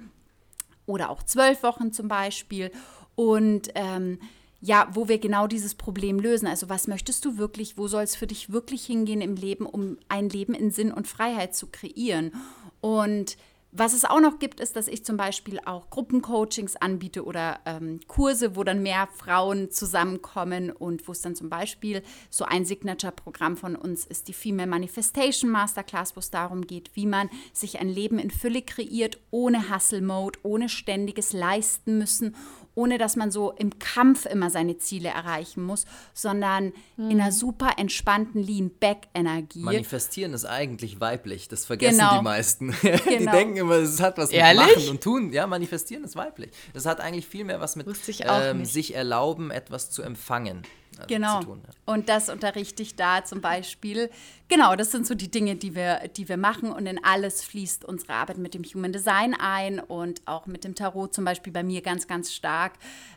[0.86, 2.72] oder auch zwölf Wochen zum Beispiel.
[3.16, 4.20] Und ähm,
[4.62, 6.47] ja, wo wir genau dieses Problem lösen.
[6.47, 9.97] Also was möchtest du wirklich, wo soll es für dich wirklich hingehen im Leben, um
[10.07, 12.32] ein Leben in Sinn und Freiheit zu kreieren?
[12.80, 13.38] Und
[13.74, 18.01] was es auch noch gibt, ist, dass ich zum Beispiel auch Gruppencoachings anbiete oder ähm,
[18.05, 23.55] Kurse, wo dann mehr Frauen zusammenkommen und wo es dann zum Beispiel so ein Signature-Programm
[23.55, 27.88] von uns ist, die Female Manifestation Masterclass, wo es darum geht, wie man sich ein
[27.88, 32.36] Leben in Fülle kreiert, ohne Hustle-Mode, ohne ständiges Leisten müssen
[32.76, 37.11] ohne dass man so im Kampf immer seine Ziele erreichen muss, sondern mhm.
[37.11, 39.61] in einer super entspannten Lean-Back-Energie.
[39.63, 42.17] Manifestieren ist eigentlich weiblich, das vergessen genau.
[42.17, 42.76] die meisten.
[42.82, 43.32] Genau.
[43.32, 44.65] die denken immer, es hat was Ehrlich?
[44.65, 45.34] mit Machen und Tun.
[45.34, 46.51] Ja, manifestieren ist weiblich.
[46.74, 47.88] Das hat eigentlich viel mehr was mit
[48.19, 50.63] ähm, sich erlauben, etwas zu empfangen
[51.08, 51.39] genau.
[51.39, 51.62] zu tun.
[51.64, 51.94] Ja.
[51.94, 54.10] Und das unterrichte ich da zum Beispiel.
[54.48, 56.72] Genau, das sind so die Dinge, die wir, die wir machen.
[56.72, 60.76] Und in alles fließt unsere Arbeit mit dem Human Design ein und auch mit dem
[60.76, 62.74] Tarot zum Beispiel bei mir ganz, ganz stark.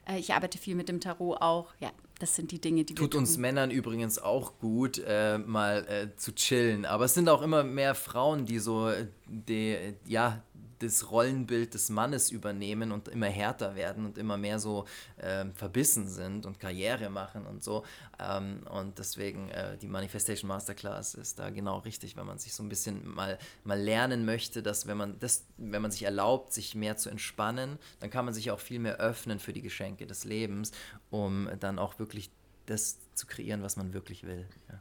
[0.09, 1.73] Äh, ich arbeite viel mit dem Tarot auch.
[1.81, 6.17] Ja, das sind die Dinge, die Tut uns Männern übrigens auch gut, äh, mal äh,
[6.17, 6.85] zu chillen.
[6.85, 10.43] Aber es sind auch immer mehr Frauen, die so, äh, die, ja,
[10.79, 16.09] das Rollenbild des Mannes übernehmen und immer härter werden und immer mehr so äh, verbissen
[16.09, 17.85] sind und Karriere machen und so.
[18.19, 22.63] Ähm, und deswegen äh, die Manifestation Masterclass ist da genau richtig, wenn man sich so
[22.63, 26.75] ein bisschen mal, mal lernen möchte, dass wenn man das, wenn man sich erlaubt, sich
[26.75, 30.25] mehr zu entspannen, dann kann man sich auch viel mehr öffnen für die Geschenke des
[30.25, 30.73] Lebens,
[31.11, 32.31] um dann auch wirklich
[32.67, 34.47] das zu kreieren, was man wirklich will.
[34.69, 34.81] Ja.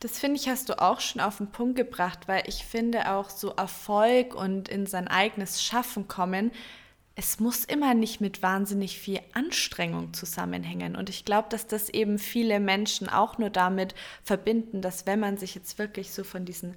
[0.00, 3.30] Das finde ich, hast du auch schon auf den Punkt gebracht, weil ich finde auch
[3.30, 6.52] so Erfolg und in sein eigenes Schaffen kommen,
[7.16, 10.94] es muss immer nicht mit wahnsinnig viel Anstrengung zusammenhängen.
[10.94, 15.36] Und ich glaube, dass das eben viele Menschen auch nur damit verbinden, dass wenn man
[15.36, 16.76] sich jetzt wirklich so von diesen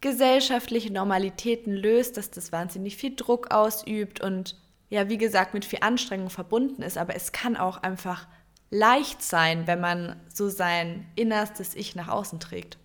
[0.00, 4.54] gesellschaftlichen Normalitäten löst, dass das wahnsinnig viel Druck ausübt und
[4.88, 6.96] ja, wie gesagt, mit viel Anstrengung verbunden ist.
[6.96, 8.28] Aber es kann auch einfach
[8.70, 12.78] leicht sein, wenn man so sein innerstes Ich nach außen trägt.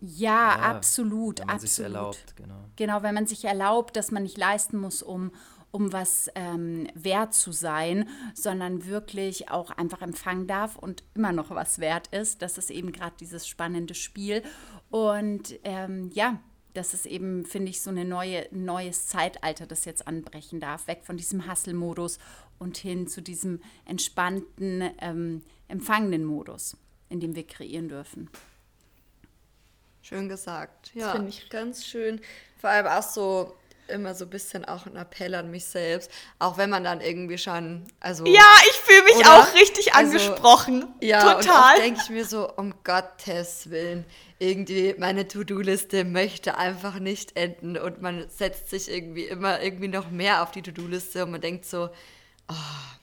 [0.00, 1.40] Ja, ja absolut.
[1.40, 1.70] Wenn man absolut.
[1.70, 2.64] sich erlaubt, genau.
[2.76, 5.32] Genau, wenn man sich erlaubt, dass man nicht leisten muss, um,
[5.70, 11.50] um was ähm, wert zu sein, sondern wirklich auch einfach empfangen darf und immer noch
[11.50, 12.42] was wert ist.
[12.42, 14.42] Das ist eben gerade dieses spannende Spiel.
[14.90, 16.38] Und ähm, ja,
[16.74, 20.88] das ist eben, finde ich, so ein neue, neues Zeitalter, das jetzt anbrechen darf.
[20.88, 22.18] Weg von diesem Hustle-Modus
[22.64, 26.76] und hin zu diesem entspannten, ähm, empfangenen Modus,
[27.10, 28.28] in dem wir kreieren dürfen.
[30.02, 30.90] Schön gesagt.
[30.94, 32.20] Ja, finde ich ganz schön.
[32.58, 33.54] Vor allem auch so,
[33.88, 37.36] immer so ein bisschen auch ein Appell an mich selbst, auch wenn man dann irgendwie
[37.38, 39.40] schon, also Ja, ich fühle mich Oder?
[39.40, 40.86] auch richtig Also, angesprochen.
[41.00, 41.76] ja, Total.
[41.76, 44.04] und denke ich mir so, um Gottes Willen,
[44.38, 50.10] irgendwie meine To-Do-Liste möchte einfach nicht enden und man setzt sich irgendwie immer irgendwie noch
[50.10, 51.90] mehr auf die To-Do-Liste und man denkt so,
[52.48, 52.96] oh,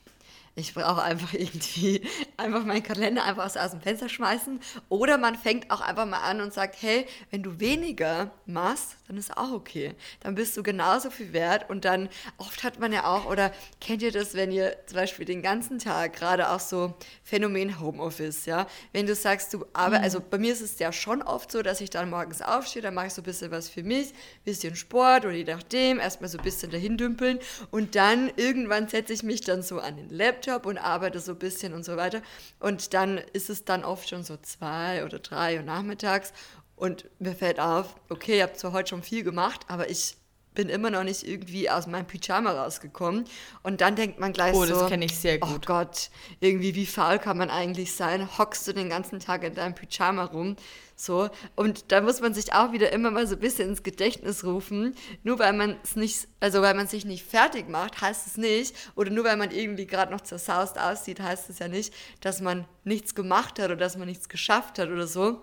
[0.56, 2.02] ich brauche einfach irgendwie
[2.38, 4.60] einfach meinen Kalender einfach aus, aus dem Fenster schmeißen.
[4.90, 9.18] Oder man fängt auch einfach mal an und sagt, hey, wenn du weniger machst, dann
[9.18, 9.94] ist auch okay.
[10.22, 11.70] Dann bist du genauso viel wert.
[11.70, 15.26] Und dann oft hat man ja auch, oder kennt ihr das, wenn ihr zum Beispiel
[15.26, 16.94] den ganzen Tag, gerade auch so
[17.24, 21.22] Phänomen Homeoffice, ja, wenn du sagst, du aber, also bei mir ist es ja schon
[21.22, 23.84] oft so, dass ich dann morgens aufstehe, dann mache ich so ein bisschen was für
[23.84, 27.40] mich, bisschen Sport oder je nachdem, erstmal so ein bisschen dahin dümpeln
[27.70, 30.10] und dann irgendwann setze ich mich dann so an den
[30.42, 32.22] Laptop und arbeite so ein bisschen und so weiter.
[32.60, 36.34] Und dann ist es dann oft schon so zwei oder drei Uhr nachmittags.
[36.76, 40.18] Und mir fällt auf, okay, ich habe zwar heute schon viel gemacht, aber ich
[40.54, 43.26] bin immer noch nicht irgendwie aus meinem Pyjama rausgekommen.
[43.64, 45.58] Und dann denkt man gleich Oh, so, das kenn ich sehr oh.
[45.66, 48.38] Gott, irgendwie wie faul kann man eigentlich sein?
[48.38, 50.56] Hockst du den ganzen Tag in deinem Pyjama rum?
[50.96, 51.30] So.
[51.56, 54.96] Und da muss man sich auch wieder immer mal so ein bisschen ins Gedächtnis rufen.
[55.24, 58.76] Nur weil man es nicht, also weil man sich nicht fertig macht, heißt es nicht,
[58.96, 62.66] oder nur weil man irgendwie gerade noch zersaust aussieht, heißt es ja nicht, dass man
[62.84, 65.42] nichts gemacht hat oder dass man nichts geschafft hat oder so.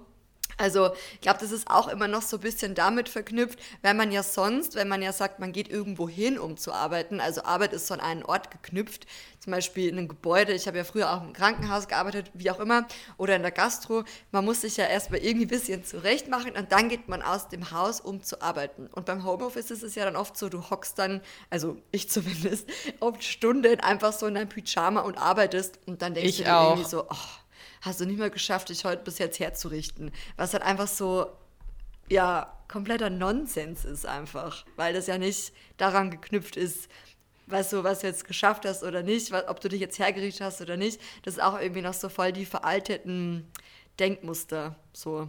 [0.58, 4.10] Also ich glaube, das ist auch immer noch so ein bisschen damit verknüpft, weil man
[4.10, 7.72] ja sonst, wenn man ja sagt, man geht irgendwo hin, um zu arbeiten, also Arbeit
[7.72, 9.06] ist so an einen Ort geknüpft,
[9.38, 12.58] zum Beispiel in einem Gebäude, ich habe ja früher auch im Krankenhaus gearbeitet, wie auch
[12.58, 12.86] immer,
[13.16, 14.02] oder in der Gastro,
[14.32, 17.48] man muss sich ja erstmal irgendwie ein bisschen zurecht machen und dann geht man aus
[17.48, 18.88] dem Haus, um zu arbeiten.
[18.88, 22.68] Und beim Homeoffice ist es ja dann oft so, du hockst dann, also ich zumindest,
[23.00, 26.84] oft Stunden einfach so in deinem Pyjama und arbeitest und dann denkst Ich du irgendwie
[26.84, 27.16] so, oh,
[27.80, 30.10] hast du nicht mal geschafft, dich heute bis jetzt herzurichten.
[30.36, 31.26] Was halt einfach so,
[32.08, 34.64] ja, kompletter Nonsens ist einfach.
[34.76, 36.88] Weil das ja nicht daran geknüpft ist,
[37.46, 40.60] was du, was du jetzt geschafft hast oder nicht, ob du dich jetzt hergerichtet hast
[40.60, 41.00] oder nicht.
[41.22, 43.50] Das ist auch irgendwie noch so voll die veralteten
[43.98, 44.76] Denkmuster.
[44.92, 45.28] So.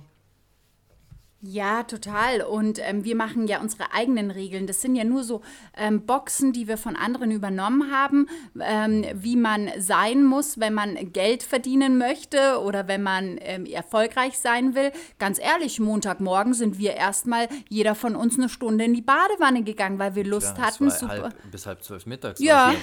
[1.41, 2.41] Ja, total.
[2.41, 4.67] Und ähm, wir machen ja unsere eigenen Regeln.
[4.67, 5.41] Das sind ja nur so
[5.77, 8.27] ähm, Boxen, die wir von anderen übernommen haben,
[8.59, 14.37] ähm, wie man sein muss, wenn man Geld verdienen möchte oder wenn man ähm, erfolgreich
[14.37, 14.91] sein will.
[15.17, 19.97] Ganz ehrlich, Montagmorgen sind wir erstmal jeder von uns eine Stunde in die Badewanne gegangen,
[19.97, 20.89] weil wir Lust Ja, hatten.
[20.91, 21.07] Super.
[21.23, 22.73] halb, bis halb zwölf mittags Ja.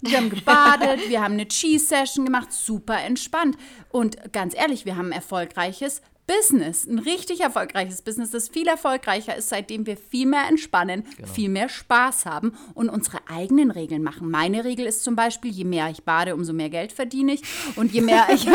[0.00, 3.58] Wir haben gebadet, wir haben eine Cheese-Session gemacht, super entspannt.
[3.90, 9.34] Und ganz ehrlich, wir haben ein erfolgreiches Business, ein richtig erfolgreiches Business, das viel erfolgreicher
[9.34, 11.04] ist, seitdem wir viel mehr entspannen,
[11.34, 14.30] viel mehr Spaß haben und unsere eigenen Regeln machen.
[14.30, 17.42] Meine Regel ist zum Beispiel, je mehr ich bade, umso mehr Geld verdiene ich.
[17.76, 18.46] Und je mehr ich.
[18.46, 18.50] Ich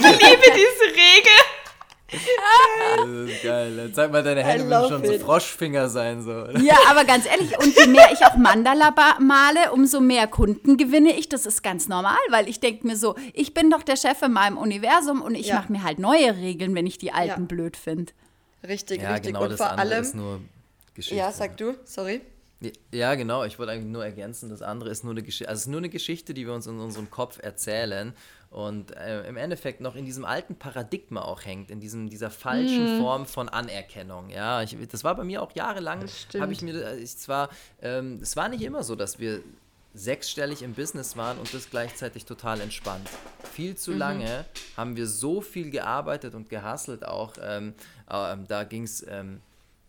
[0.00, 1.65] liebe diese Regel.
[2.08, 3.90] Das ist geil.
[3.92, 5.22] Zeig mal deine Hände, müssen schon so it.
[5.22, 6.22] Froschfinger sein.
[6.22, 6.30] So.
[6.30, 6.58] oder?
[6.60, 11.16] Ja, aber ganz ehrlich, und je mehr ich auch Mandala male, umso mehr Kunden gewinne
[11.18, 11.28] ich.
[11.28, 14.32] Das ist ganz normal, weil ich denke mir so, ich bin doch der Chef in
[14.32, 15.56] meinem Universum und ich Ja.
[15.56, 17.46] mache mir halt neue Regeln, wenn ich die alten Ja.
[17.46, 18.12] blöd finde.
[18.66, 19.28] Richtig, Ja, richtig.
[19.32, 20.02] genau, Und das vor allem.
[20.02, 20.40] ist nur
[20.94, 21.16] Geschichte.
[21.16, 22.20] Ja, sag du, sorry.
[22.90, 23.44] Ja, genau.
[23.44, 25.48] Ich wollte eigentlich nur ergänzen, das andere ist nur eine Geschichte.
[25.48, 28.14] Also es ist nur eine Geschichte, die wir uns in unserem Kopf erzählen
[28.56, 32.98] und äh, im Endeffekt noch in diesem alten Paradigma auch hängt, in diesem, dieser falschen
[32.98, 34.30] Form von Anerkennung.
[34.30, 36.02] Ja, ich, das war bei mir auch jahrelang,
[36.40, 37.50] habe ich mir, äh, ich zwar,
[37.82, 39.42] ähm, es war nicht immer so, dass wir
[39.92, 43.10] sechsstellig im Business waren und das gleichzeitig total entspannt.
[43.52, 47.34] Viel zu lange haben wir so viel gearbeitet und gehustelt auch.
[47.42, 47.74] Ähm,
[48.10, 49.42] ähm, da ging es, ähm,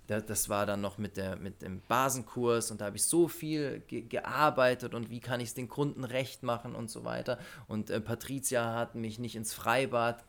[0.08, 3.82] das war dann noch mit, der, mit dem Basenkurs und da habe ich so viel
[3.88, 7.38] ge gearbeitet und wie kann ich es den Kunden recht machen und so weiter.
[7.68, 10.24] Und äh, Patricia hat mich nicht ins Freibad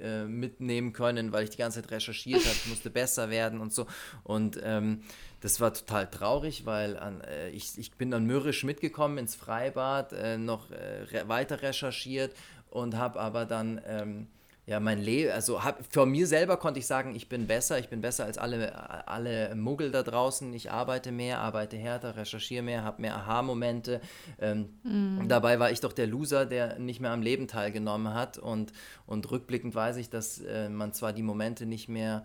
[0.00, 3.86] äh, mitnehmen können, weil ich die ganze Zeit recherchiert habe, musste besser werden und so.
[4.24, 5.02] Und ähm,
[5.40, 10.14] das war total traurig, weil an, äh, ich, ich bin dann mürrisch mitgekommen ins Freibad,
[10.14, 12.34] äh, noch äh, re weiter recherchiert
[12.70, 13.80] und habe aber dann...
[13.84, 14.28] Ähm,
[14.70, 17.88] ja, mein Leben, also hab, für mir selber konnte ich sagen, ich bin besser, ich
[17.88, 20.54] bin besser als alle, alle Muggel da draußen.
[20.54, 24.00] Ich arbeite mehr, arbeite härter, recherchiere mehr, habe mehr Aha-Momente.
[24.40, 28.38] Ähm, und Dabei war ich doch der Loser, der nicht mehr am Leben teilgenommen hat.
[28.38, 28.72] Und,
[29.06, 32.24] und rückblickend weiß ich, dass äh, man zwar die Momente nicht mehr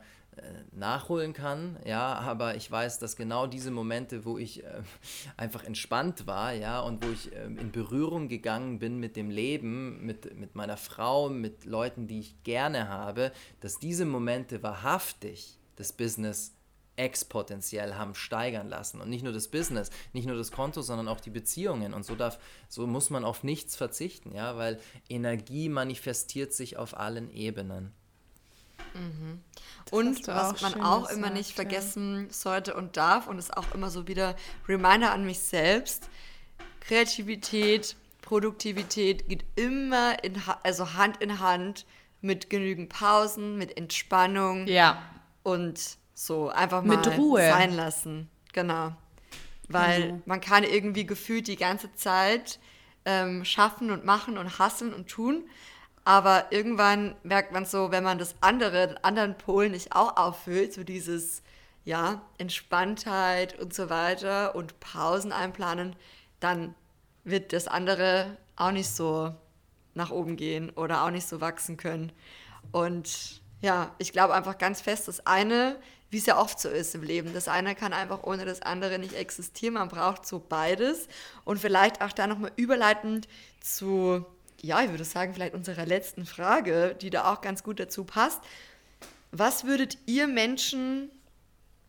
[0.71, 4.81] nachholen kann, ja, aber ich weiß, dass genau diese Momente, wo ich äh,
[5.37, 10.05] einfach entspannt war, ja, und wo ich ähm, in Berührung gegangen bin mit dem Leben,
[10.05, 13.31] mit, mit meiner Frau, mit Leuten, die ich gerne habe,
[13.61, 16.53] dass diese Momente wahrhaftig das Business
[16.97, 21.19] exponentiell haben steigern lassen und nicht nur das Business, nicht nur das Konto, sondern auch
[21.19, 24.79] die Beziehungen und so darf so muss man auf nichts verzichten, ja, weil
[25.09, 27.93] Energie manifestiert sich auf allen Ebenen.
[28.95, 29.41] Mhm.
[29.91, 32.33] Und was man auch immer nicht vergessen ja.
[32.33, 34.35] sollte und darf, und ist auch immer so wieder
[34.67, 36.09] Reminder an mich selbst,
[36.79, 41.85] Kreativität, Produktivität geht immer in, also Hand in Hand
[42.21, 44.67] mit genügend Pausen, mit Entspannung.
[44.67, 45.01] Ja.
[45.43, 47.41] Und so einfach mal mit Ruhe.
[47.41, 48.29] sein lassen.
[48.53, 48.93] Genau.
[49.67, 50.23] Weil mhm.
[50.25, 52.59] man kann irgendwie gefühlt die ganze Zeit
[53.05, 55.43] ähm, schaffen und machen und hasseln und tun.
[56.05, 60.71] Aber irgendwann merkt man so, wenn man das andere, den anderen Pol nicht auch auffüllt,
[60.71, 61.41] so dieses,
[61.83, 65.95] ja, Entspanntheit und so weiter und Pausen einplanen,
[66.39, 66.75] dann
[67.23, 69.33] wird das andere auch nicht so
[69.95, 72.11] nach oben gehen oder auch nicht so wachsen können.
[72.71, 75.77] Und ja, ich glaube einfach ganz fest, das eine,
[76.11, 78.99] wie es ja oft so ist im Leben, das eine kann einfach ohne das andere
[78.99, 79.73] nicht existieren.
[79.73, 81.07] Man braucht so beides.
[81.45, 83.27] Und vielleicht auch da nochmal überleitend
[83.59, 84.25] zu
[84.61, 88.41] ja, ich würde sagen, vielleicht unserer letzten Frage, die da auch ganz gut dazu passt.
[89.31, 91.09] Was würdet ihr Menschen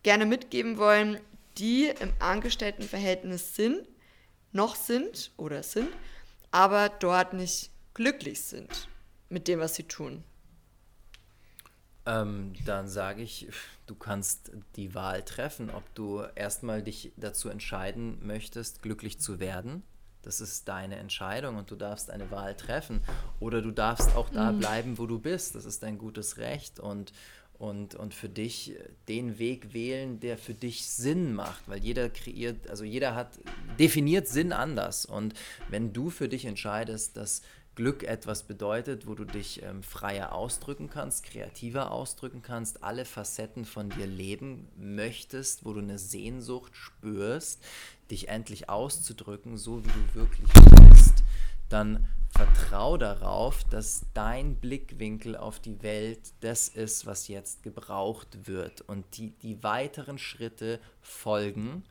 [0.03, 1.19] gerne mitgeben wollen,
[1.57, 3.87] die im Angestelltenverhältnis sind,
[4.51, 5.89] noch sind oder sind,
[6.51, 8.89] aber dort nicht glücklich sind
[9.29, 10.23] mit dem, was sie tun?
[12.05, 13.49] Ähm, dann sage ich,
[13.85, 19.83] du kannst die Wahl treffen, ob du erstmal dich dazu entscheiden möchtest, glücklich zu werden
[20.27, 22.99] das ist deine Entscheidung und du darfst eine Wahl treffen.
[23.39, 24.59] Oder du darfst auch da mhm.
[24.59, 25.55] bleiben, wo du bist.
[25.55, 26.81] Das ist dein gutes Recht.
[26.81, 27.13] Und,
[27.57, 28.75] und, und für dich
[29.07, 33.39] den Weg wählen, der für dich Sinn macht, weil jeder kreiert, also jeder hat
[33.79, 35.05] definiert Sinn anders.
[35.05, 35.33] Und
[35.69, 37.41] wenn du für dich entscheidest, dass
[37.77, 43.65] Glück etwas bedeutet, wo du dich ähm, freier ausdrücken kannst, kreativer ausdrücken kannst, alle Facetten
[43.65, 47.63] von dir leben möchtest, wo du eine Sehnsucht spürst,
[48.09, 50.51] dich endlich auszudrücken, so wie du wirklich
[50.89, 51.23] bist,
[51.69, 58.81] dann vertrau darauf, dass dein Blickwinkel auf die Welt das ist, was jetzt gebraucht wird
[58.81, 61.83] und die, die weiteren Schritte folgen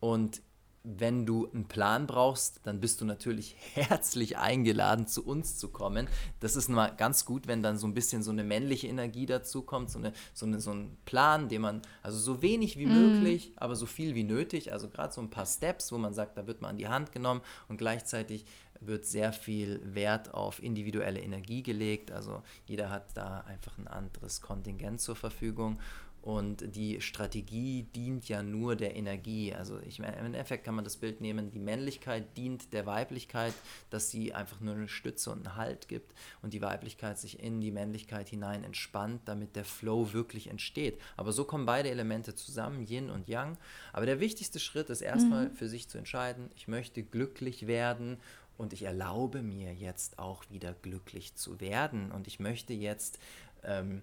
[0.00, 0.40] und
[0.84, 6.08] wenn du einen Plan brauchst, dann bist du natürlich herzlich eingeladen, zu uns zu kommen.
[6.40, 9.62] Das ist mal ganz gut, wenn dann so ein bisschen so eine männliche Energie dazu
[9.62, 12.92] kommt, so, eine, so, eine, so ein Plan, den man, also so wenig wie mm.
[12.92, 16.38] möglich, aber so viel wie nötig, also gerade so ein paar Steps, wo man sagt,
[16.38, 18.44] da wird man an die Hand genommen und gleichzeitig
[18.80, 22.12] wird sehr viel Wert auf individuelle Energie gelegt.
[22.12, 25.80] Also jeder hat da einfach ein anderes Kontingent zur Verfügung
[26.22, 29.54] und die Strategie dient ja nur der Energie.
[29.54, 33.54] Also ich meine, im Endeffekt kann man das Bild nehmen, die Männlichkeit dient der Weiblichkeit,
[33.90, 36.12] dass sie einfach nur eine Stütze und einen Halt gibt
[36.42, 41.00] und die Weiblichkeit sich in die Männlichkeit hinein entspannt, damit der Flow wirklich entsteht.
[41.16, 43.56] Aber so kommen beide Elemente zusammen, Yin und Yang.
[43.92, 45.54] Aber der wichtigste Schritt ist erstmal mhm.
[45.54, 48.18] für sich zu entscheiden, ich möchte glücklich werden
[48.56, 53.18] und ich erlaube mir jetzt auch wieder glücklich zu werden und ich möchte jetzt...
[53.62, 54.02] Ähm,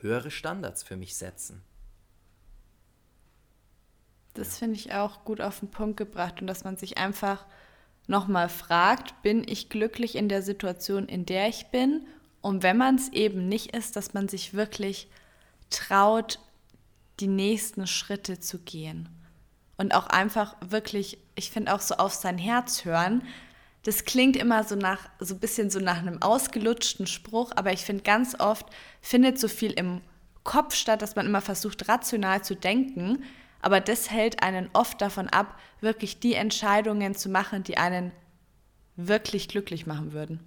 [0.00, 1.62] höhere Standards für mich setzen.
[4.34, 7.46] Das finde ich auch gut auf den Punkt gebracht und dass man sich einfach
[8.06, 12.06] nochmal fragt, bin ich glücklich in der Situation, in der ich bin?
[12.42, 15.08] Und wenn man es eben nicht ist, dass man sich wirklich
[15.70, 16.38] traut,
[17.18, 19.08] die nächsten Schritte zu gehen.
[19.78, 23.22] Und auch einfach wirklich, ich finde auch so auf sein Herz hören,
[23.86, 27.84] das klingt immer so nach, so ein bisschen so nach einem ausgelutschten Spruch, aber ich
[27.84, 28.66] finde ganz oft
[29.00, 30.00] findet so viel im
[30.42, 33.22] Kopf statt, dass man immer versucht, rational zu denken.
[33.62, 38.10] Aber das hält einen oft davon ab, wirklich die Entscheidungen zu machen, die einen
[38.96, 40.40] wirklich glücklich machen würden.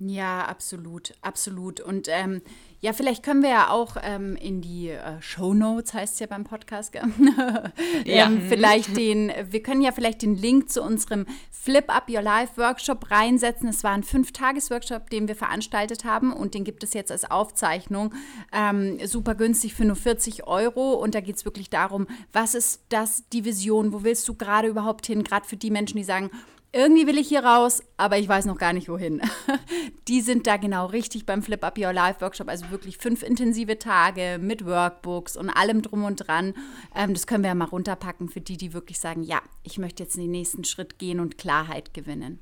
[0.00, 1.80] Ja, absolut, absolut.
[1.80, 2.42] Und ähm,
[2.80, 6.26] ja, vielleicht können wir ja auch ähm, in die äh, Show Notes, heißt es ja
[6.26, 6.94] beim Podcast,
[8.04, 8.26] ja.
[8.26, 12.60] ähm, vielleicht den, wir können ja vielleicht den Link zu unserem Flip Up Your Life
[12.60, 13.68] Workshop reinsetzen.
[13.68, 18.12] Es war ein Fünf-Tages-Workshop, den wir veranstaltet haben und den gibt es jetzt als Aufzeichnung
[18.52, 20.94] ähm, super günstig für nur 40 Euro.
[20.94, 24.66] Und da geht es wirklich darum, was ist das, die Vision, wo willst du gerade
[24.66, 26.30] überhaupt hin, gerade für die Menschen, die sagen,
[26.74, 29.22] irgendwie will ich hier raus, aber ich weiß noch gar nicht wohin.
[30.08, 33.78] Die sind da genau richtig beim Flip Up Your Life Workshop, also wirklich fünf intensive
[33.78, 36.54] Tage mit Workbooks und allem drum und dran.
[36.94, 40.02] Ähm, das können wir ja mal runterpacken für die, die wirklich sagen, ja, ich möchte
[40.02, 42.40] jetzt den nächsten Schritt gehen und Klarheit gewinnen.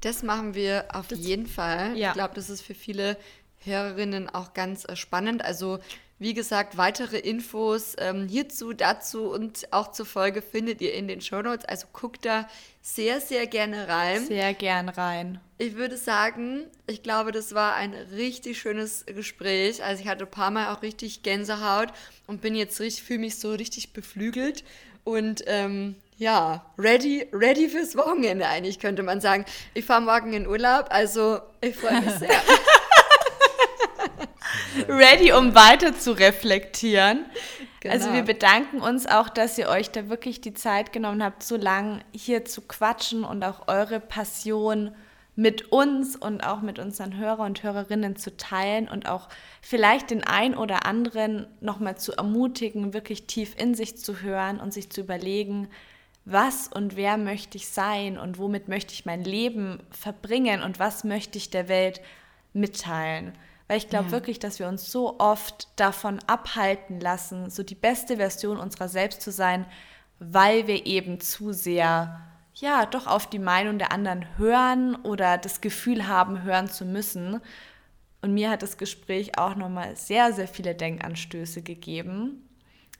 [0.00, 1.96] Das machen wir auf das, jeden Fall.
[1.96, 2.08] Ja.
[2.08, 3.16] Ich glaube, das ist für viele
[3.60, 5.44] Hörerinnen auch ganz äh, spannend.
[5.44, 5.78] Also
[6.18, 11.20] wie gesagt, weitere Infos ähm, hierzu, dazu und auch zur Folge findet ihr in den
[11.20, 11.64] Show Notes.
[11.64, 12.48] Also guckt da
[12.82, 14.24] sehr, sehr gerne rein.
[14.26, 15.40] Sehr gern rein.
[15.58, 19.82] Ich würde sagen, ich glaube, das war ein richtig schönes Gespräch.
[19.82, 21.88] Also ich hatte ein paar Mal auch richtig Gänsehaut
[22.26, 24.64] und bin jetzt richtig, fühle mich so richtig beflügelt
[25.02, 29.44] und ähm, ja, ready, ready fürs Wochenende eigentlich, könnte man sagen.
[29.74, 32.30] Ich fahre morgen in Urlaub, also ich freue mich sehr.
[34.88, 37.24] ready, um weiter zu reflektieren.
[37.86, 38.16] Also Genau.
[38.16, 42.02] wir bedanken uns auch, dass ihr euch da wirklich die Zeit genommen habt, so lang
[42.12, 44.94] hier zu quatschen und auch eure Passion
[45.36, 49.28] mit uns und auch mit unseren Hörer und Hörerinnen zu teilen und auch
[49.60, 54.72] vielleicht den ein oder anderen nochmal zu ermutigen, wirklich tief in sich zu hören und
[54.72, 55.68] sich zu überlegen,
[56.24, 61.04] was und wer möchte ich sein und womit möchte ich mein Leben verbringen und was
[61.04, 62.00] möchte ich der Welt
[62.54, 63.32] mitteilen.
[63.66, 64.12] Weil ich glaube Ja.
[64.12, 69.22] wirklich, dass wir uns so oft davon abhalten lassen, so die beste Version unserer selbst
[69.22, 69.64] zu sein,
[70.18, 72.20] weil wir eben zu sehr,
[72.54, 77.40] ja, doch auf die Meinung der anderen hören oder das Gefühl haben, hören zu müssen.
[78.22, 82.48] Und mir hat das Gespräch auch nochmal sehr, sehr viele Denkanstöße gegeben.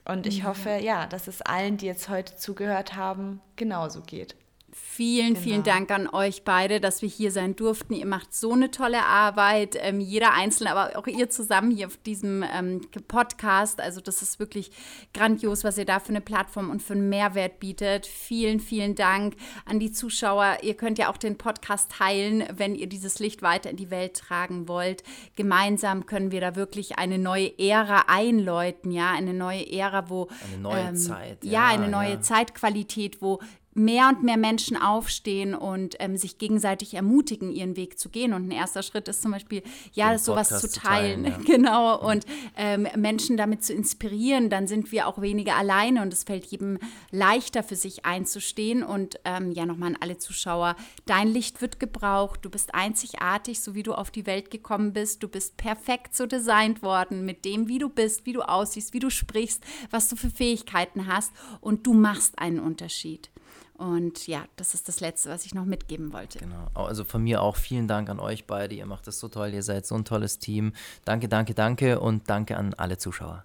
[0.03, 4.35] Und ich hoffe, ja, dass es allen, die jetzt heute zugehört haben, genauso geht.
[4.77, 5.77] Vielen, vielen Genau.
[5.77, 7.93] Dank an euch beide, dass wir hier sein durften.
[7.93, 11.95] Ihr macht so eine tolle Arbeit, ähm, jeder Einzelne, aber auch ihr zusammen hier auf
[11.95, 13.79] diesem ähm, Podcast.
[13.79, 14.71] Also das ist wirklich
[15.13, 18.05] grandios, was ihr da für eine Plattform und für einen Mehrwert bietet.
[18.05, 20.57] Vielen, vielen Dank an die Zuschauer.
[20.61, 24.15] Ihr könnt ja auch den Podcast teilen, wenn ihr dieses Licht weiter in die Welt
[24.17, 25.03] tragen wollt.
[25.37, 30.61] Gemeinsam können wir da wirklich eine neue Ära einläuten, ja, eine neue Ära, wo Eine
[30.61, 32.21] neue Zeit, ja, ja, eine neue ja.
[32.21, 33.39] Zeitqualität, wo
[33.75, 38.33] mehr und mehr Menschen aufstehen und ähm, sich gegenseitig ermutigen, ihren Weg zu gehen.
[38.33, 41.45] Und ein erster Schritt ist zum Beispiel, ja, Den sowas Podcast zu zu teilen, teilen,
[41.45, 41.45] ja.
[41.45, 44.49] genau, und ähm, Menschen damit zu inspirieren.
[44.49, 46.79] Dann sind wir auch weniger alleine und es fällt jedem
[47.11, 48.81] leichter für sich einzustehen.
[48.81, 52.39] Und ähm, ja, nochmal an alle Zuschauer, dein Licht wird gebraucht.
[52.43, 55.21] Du bist einzigartig, so wie du auf die Welt gekommen bist.
[55.21, 58.99] Du bist perfekt so designt worden mit dem, wie du bist, wie du aussiehst, wie
[58.99, 61.33] du sprichst, was du für Fähigkeiten hast.
[61.59, 63.29] Und du machst einen Unterschied.
[63.77, 66.39] Und ja, das ist das Letzte, was ich noch mitgeben wollte.
[66.39, 66.67] Genau.
[66.73, 68.73] Also von mir auch vielen Dank an euch beide.
[68.75, 69.53] Ihr macht das so toll.
[69.53, 70.73] Ihr seid so ein tolles Team.
[71.03, 73.43] Danke, danke, danke und danke an alle Zuschauer.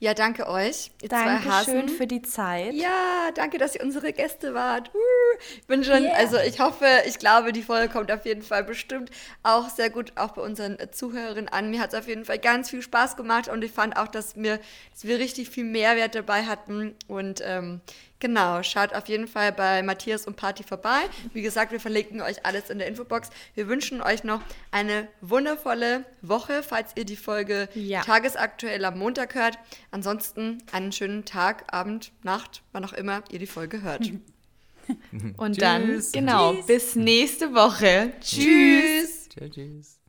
[0.00, 0.90] Ja, danke euch.
[1.02, 1.88] Ihr Dankeschön Hasen.
[1.90, 2.72] für die Zeit.
[2.72, 4.90] Ja, danke, dass ihr unsere Gäste wart.
[4.94, 8.64] Uh, ich bin schon, also ich hoffe, ich glaube, die Folge kommt auf jeden Fall
[8.64, 9.10] bestimmt
[9.42, 11.70] auch sehr gut auch bei unseren äh, Zuhörerinnen an.
[11.70, 14.36] Mir hat es auf jeden Fall ganz viel Spaß gemacht und ich fand auch, dass,
[14.36, 14.58] mir,
[14.90, 16.94] dass wir richtig viel Mehrwert dabei hatten.
[17.06, 17.82] Und ähm,
[18.20, 21.00] genau, schaut auf jeden Fall bei Matthias und Party vorbei.
[21.32, 23.30] Wie gesagt, wir verlinken euch alles in der Infobox.
[23.54, 24.40] Wir wünschen euch noch
[24.70, 28.02] eine wundervolle Woche, falls ihr die Folge Ja.
[28.02, 29.58] tagesaktuell am Montag hört.
[29.90, 34.10] Ansonsten einen schönen Tag, Abend, Nacht, wann auch immer ihr die Folge hört.
[35.36, 36.12] Und dann, Tschüss.
[36.12, 38.12] genau, bis nächste Woche.
[38.20, 39.28] Tschüss.
[39.28, 39.50] Tschüss.
[39.54, 39.99] Tschüss.